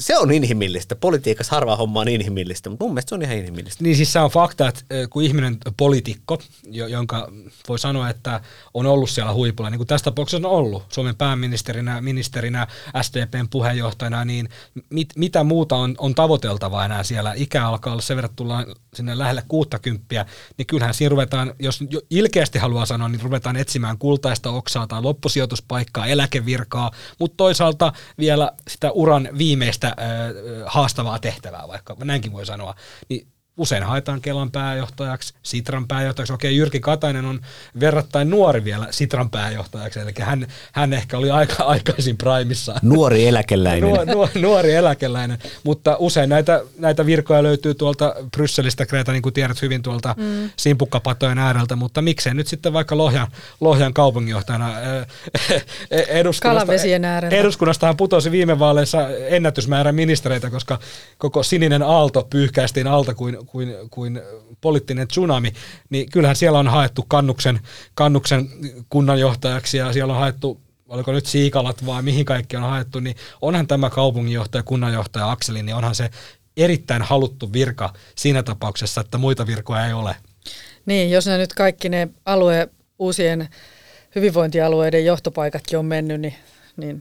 se 0.00 0.18
on 0.18 0.32
inhimillistä. 0.32 0.96
Politiikassa 0.96 1.56
harva 1.56 1.76
homma 1.76 2.00
on 2.00 2.08
inhimillistä, 2.08 2.70
mutta 2.70 2.84
mun 2.84 2.94
mielestä 2.94 3.08
se 3.08 3.14
on 3.14 3.22
ihan 3.22 3.36
inhimillistä. 3.36 3.84
Niin 3.84 3.96
siis 3.96 4.12
se 4.12 4.18
on 4.18 4.30
fakta, 4.30 4.68
että 4.68 4.84
kun 5.10 5.22
ihminen 5.22 5.58
poliitikko, 5.76 6.38
jo- 6.70 6.86
jonka 6.86 7.32
voi 7.68 7.78
sanoa, 7.78 8.10
että 8.10 8.40
on 8.74 8.86
ollut 8.86 9.10
siellä 9.10 9.32
huipulla, 9.32 9.70
niin 9.70 9.78
kuin 9.78 9.86
tässä 9.86 10.04
tapauksessa 10.04 10.48
on 10.48 10.54
ollut 10.54 10.82
Suomen 10.88 11.16
pääministerinä, 11.16 12.00
ministerinä, 12.00 12.66
SDPn 13.02 13.48
puheenjohtajana, 13.50 14.24
niin 14.24 14.48
mit, 14.90 15.08
mitä 15.16 15.44
muuta 15.44 15.76
on, 15.76 15.94
on 15.98 16.14
tavoiteltavaa 16.14 16.84
enää 16.84 17.02
siellä? 17.02 17.32
Ikä 17.36 17.66
alkaa 17.66 17.92
olla 17.92 18.02
sen 18.02 18.16
verran, 18.16 18.34
tullaan 18.36 18.66
sinne 18.94 19.18
lähelle 19.18 19.42
60, 19.48 20.26
niin 20.58 20.66
kyllähän 20.66 20.94
siinä 20.94 21.10
ruvetaan, 21.10 21.54
jos 21.58 21.80
jo 21.90 22.00
ilkeästi 22.10 22.58
haluaa 22.58 22.86
sanoa, 22.86 23.08
niin 23.08 23.22
ruvetaan 23.22 23.56
etsimään 23.56 23.98
kultaista 23.98 24.50
oksaa 24.50 24.86
tai 24.86 25.02
loppusijoituspaikkaa, 25.02 26.06
eläkevirkaa, 26.06 26.90
mutta 27.18 27.36
toisaalta 27.36 27.92
vielä 28.18 28.52
sitä 28.68 28.90
uran 28.90 29.28
viimeistä 29.38 29.88
ö, 29.88 30.64
haastavaa 30.66 31.18
tehtävää, 31.18 31.68
vaikka 31.68 31.96
näinkin 32.04 32.32
voi 32.32 32.46
sanoa, 32.46 32.74
niin 33.08 33.26
usein 33.56 33.82
haetaan 33.82 34.20
Kelan 34.20 34.50
pääjohtajaksi, 34.50 35.34
Sitran 35.42 35.88
pääjohtajaksi. 35.88 36.32
Okei, 36.32 36.56
Jyrki 36.56 36.80
Katainen 36.80 37.24
on 37.24 37.40
verrattain 37.80 38.30
nuori 38.30 38.64
vielä 38.64 38.86
Sitran 38.90 39.30
pääjohtajaksi, 39.30 40.00
eli 40.00 40.12
hän, 40.20 40.46
hän 40.72 40.92
ehkä 40.92 41.18
oli 41.18 41.30
aika 41.30 41.64
aikaisin 41.74 42.16
primissa. 42.16 42.74
Nuori 42.82 43.26
eläkeläinen. 43.26 43.90
Nuor, 43.90 44.06
nuor, 44.06 44.28
nuori 44.34 44.74
eläkeläinen, 44.74 45.38
mutta 45.62 45.96
usein 45.98 46.28
näitä, 46.28 46.62
näitä 46.78 47.06
virkoja 47.06 47.42
löytyy 47.42 47.74
tuolta 47.74 48.14
Brysselistä, 48.36 48.86
Kreta, 48.86 49.12
niin 49.12 49.22
kuin 49.22 49.32
tiedät 49.32 49.62
hyvin 49.62 49.82
tuolta 49.82 50.14
mm. 50.18 50.50
simpukkapatojen 50.56 51.38
ääreltä, 51.38 51.76
mutta 51.76 52.02
miksei 52.02 52.34
nyt 52.34 52.46
sitten 52.46 52.72
vaikka 52.72 52.96
Lohjan, 52.96 53.28
Lohjan 53.60 53.94
kaupunginjohtajana 53.94 54.66
äh, 54.68 55.06
eduskunnasta, 56.08 56.48
Kalavesien 56.66 57.04
ääreltä. 57.04 57.36
eduskunnastahan 57.36 57.96
putosi 57.96 58.30
viime 58.30 58.58
vaaleissa 58.58 59.08
ennätysmäärä 59.08 59.92
ministereitä, 59.92 60.50
koska 60.50 60.78
koko 61.18 61.42
sininen 61.42 61.82
aalto 61.82 62.26
pyyhkäistiin 62.30 62.86
alta 62.86 63.14
kuin, 63.14 63.36
kuin, 63.46 63.74
kuin 63.90 64.20
poliittinen 64.60 65.08
tsunami, 65.08 65.52
niin 65.90 66.10
kyllähän 66.10 66.36
siellä 66.36 66.58
on 66.58 66.68
haettu 66.68 67.04
kannuksen, 67.08 67.60
kannuksen 67.94 68.48
kunnanjohtajaksi 68.88 69.76
ja 69.76 69.92
siellä 69.92 70.12
on 70.12 70.20
haettu 70.20 70.60
oliko 70.90 71.12
nyt 71.12 71.26
Siikalat 71.26 71.86
vai 71.86 72.02
mihin 72.02 72.24
kaikki 72.24 72.56
on 72.56 72.62
haettu, 72.62 73.00
niin 73.00 73.16
onhan 73.42 73.66
tämä 73.66 73.90
kaupunginjohtaja, 73.90 74.62
kunnanjohtaja 74.62 75.30
Akseli, 75.30 75.62
niin 75.62 75.74
onhan 75.74 75.94
se 75.94 76.10
erittäin 76.56 77.02
haluttu 77.02 77.52
virka 77.52 77.92
siinä 78.16 78.42
tapauksessa, 78.42 79.00
että 79.00 79.18
muita 79.18 79.46
virkoja 79.46 79.86
ei 79.86 79.92
ole. 79.92 80.16
Niin, 80.86 81.10
jos 81.10 81.26
ne 81.26 81.38
nyt 81.38 81.52
kaikki 81.52 81.88
ne 81.88 82.08
alue, 82.24 82.68
uusien 82.98 83.48
hyvinvointialueiden 84.14 85.04
johtopaikatkin 85.04 85.78
on 85.78 85.84
mennyt, 85.84 86.20
niin, 86.20 86.34
niin 86.76 87.00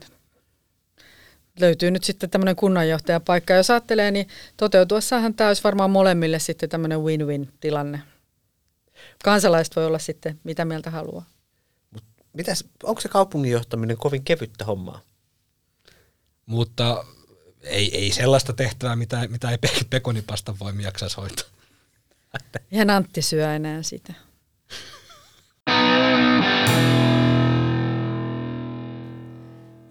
löytyy 1.61 1.91
nyt 1.91 2.03
sitten 2.03 2.29
tämmöinen 2.29 2.55
kunnanjohtajapaikka. 2.55 3.53
Jos 3.53 3.69
ajattelee, 3.69 4.11
niin 4.11 4.27
toteutuessahan 4.57 5.33
tämä 5.33 5.47
olisi 5.47 5.63
varmaan 5.63 5.91
molemmille 5.91 6.39
sitten 6.39 6.69
tämmöinen 6.69 7.03
win-win-tilanne. 7.03 8.01
Kansalaiset 9.23 9.75
voi 9.75 9.85
olla 9.85 9.99
sitten 9.99 10.39
mitä 10.43 10.65
mieltä 10.65 10.89
haluaa. 10.89 11.25
Mitäs, 12.33 12.65
onko 12.83 13.01
se 13.01 13.09
kaupungin 13.09 13.51
johtaminen 13.51 13.97
kovin 13.97 14.23
kevyttä 14.23 14.65
hommaa? 14.65 15.01
Mutta 16.45 17.05
ei, 17.63 17.97
ei 17.97 18.11
sellaista 18.11 18.53
tehtävää, 18.53 18.95
mitä, 18.95 19.27
mitä 19.27 19.51
ei 19.51 19.57
Pe- 19.57 19.85
Pekonipasta 19.89 20.55
voi 20.59 20.73
jaksaisi 20.83 21.17
hoitaa. 21.17 21.45
Ihan 22.71 22.89
Antti 22.89 23.21
syö 23.21 23.55
enää 23.55 23.83
sitä. 23.83 24.13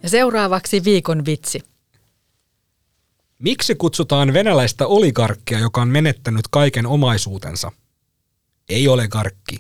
Ja 0.03 0.09
seuraavaksi 0.09 0.85
viikon 0.85 1.27
vitsi. 1.27 1.61
Miksi 3.39 3.75
kutsutaan 3.75 4.33
venäläistä 4.33 4.87
oligarkkia, 4.87 5.59
joka 5.59 5.83
on 5.83 5.89
menettänyt 5.89 6.49
kaiken 6.51 6.87
omaisuutensa? 6.87 7.73
Ei 8.69 8.89
ole 8.89 9.09
garkki, 9.09 9.59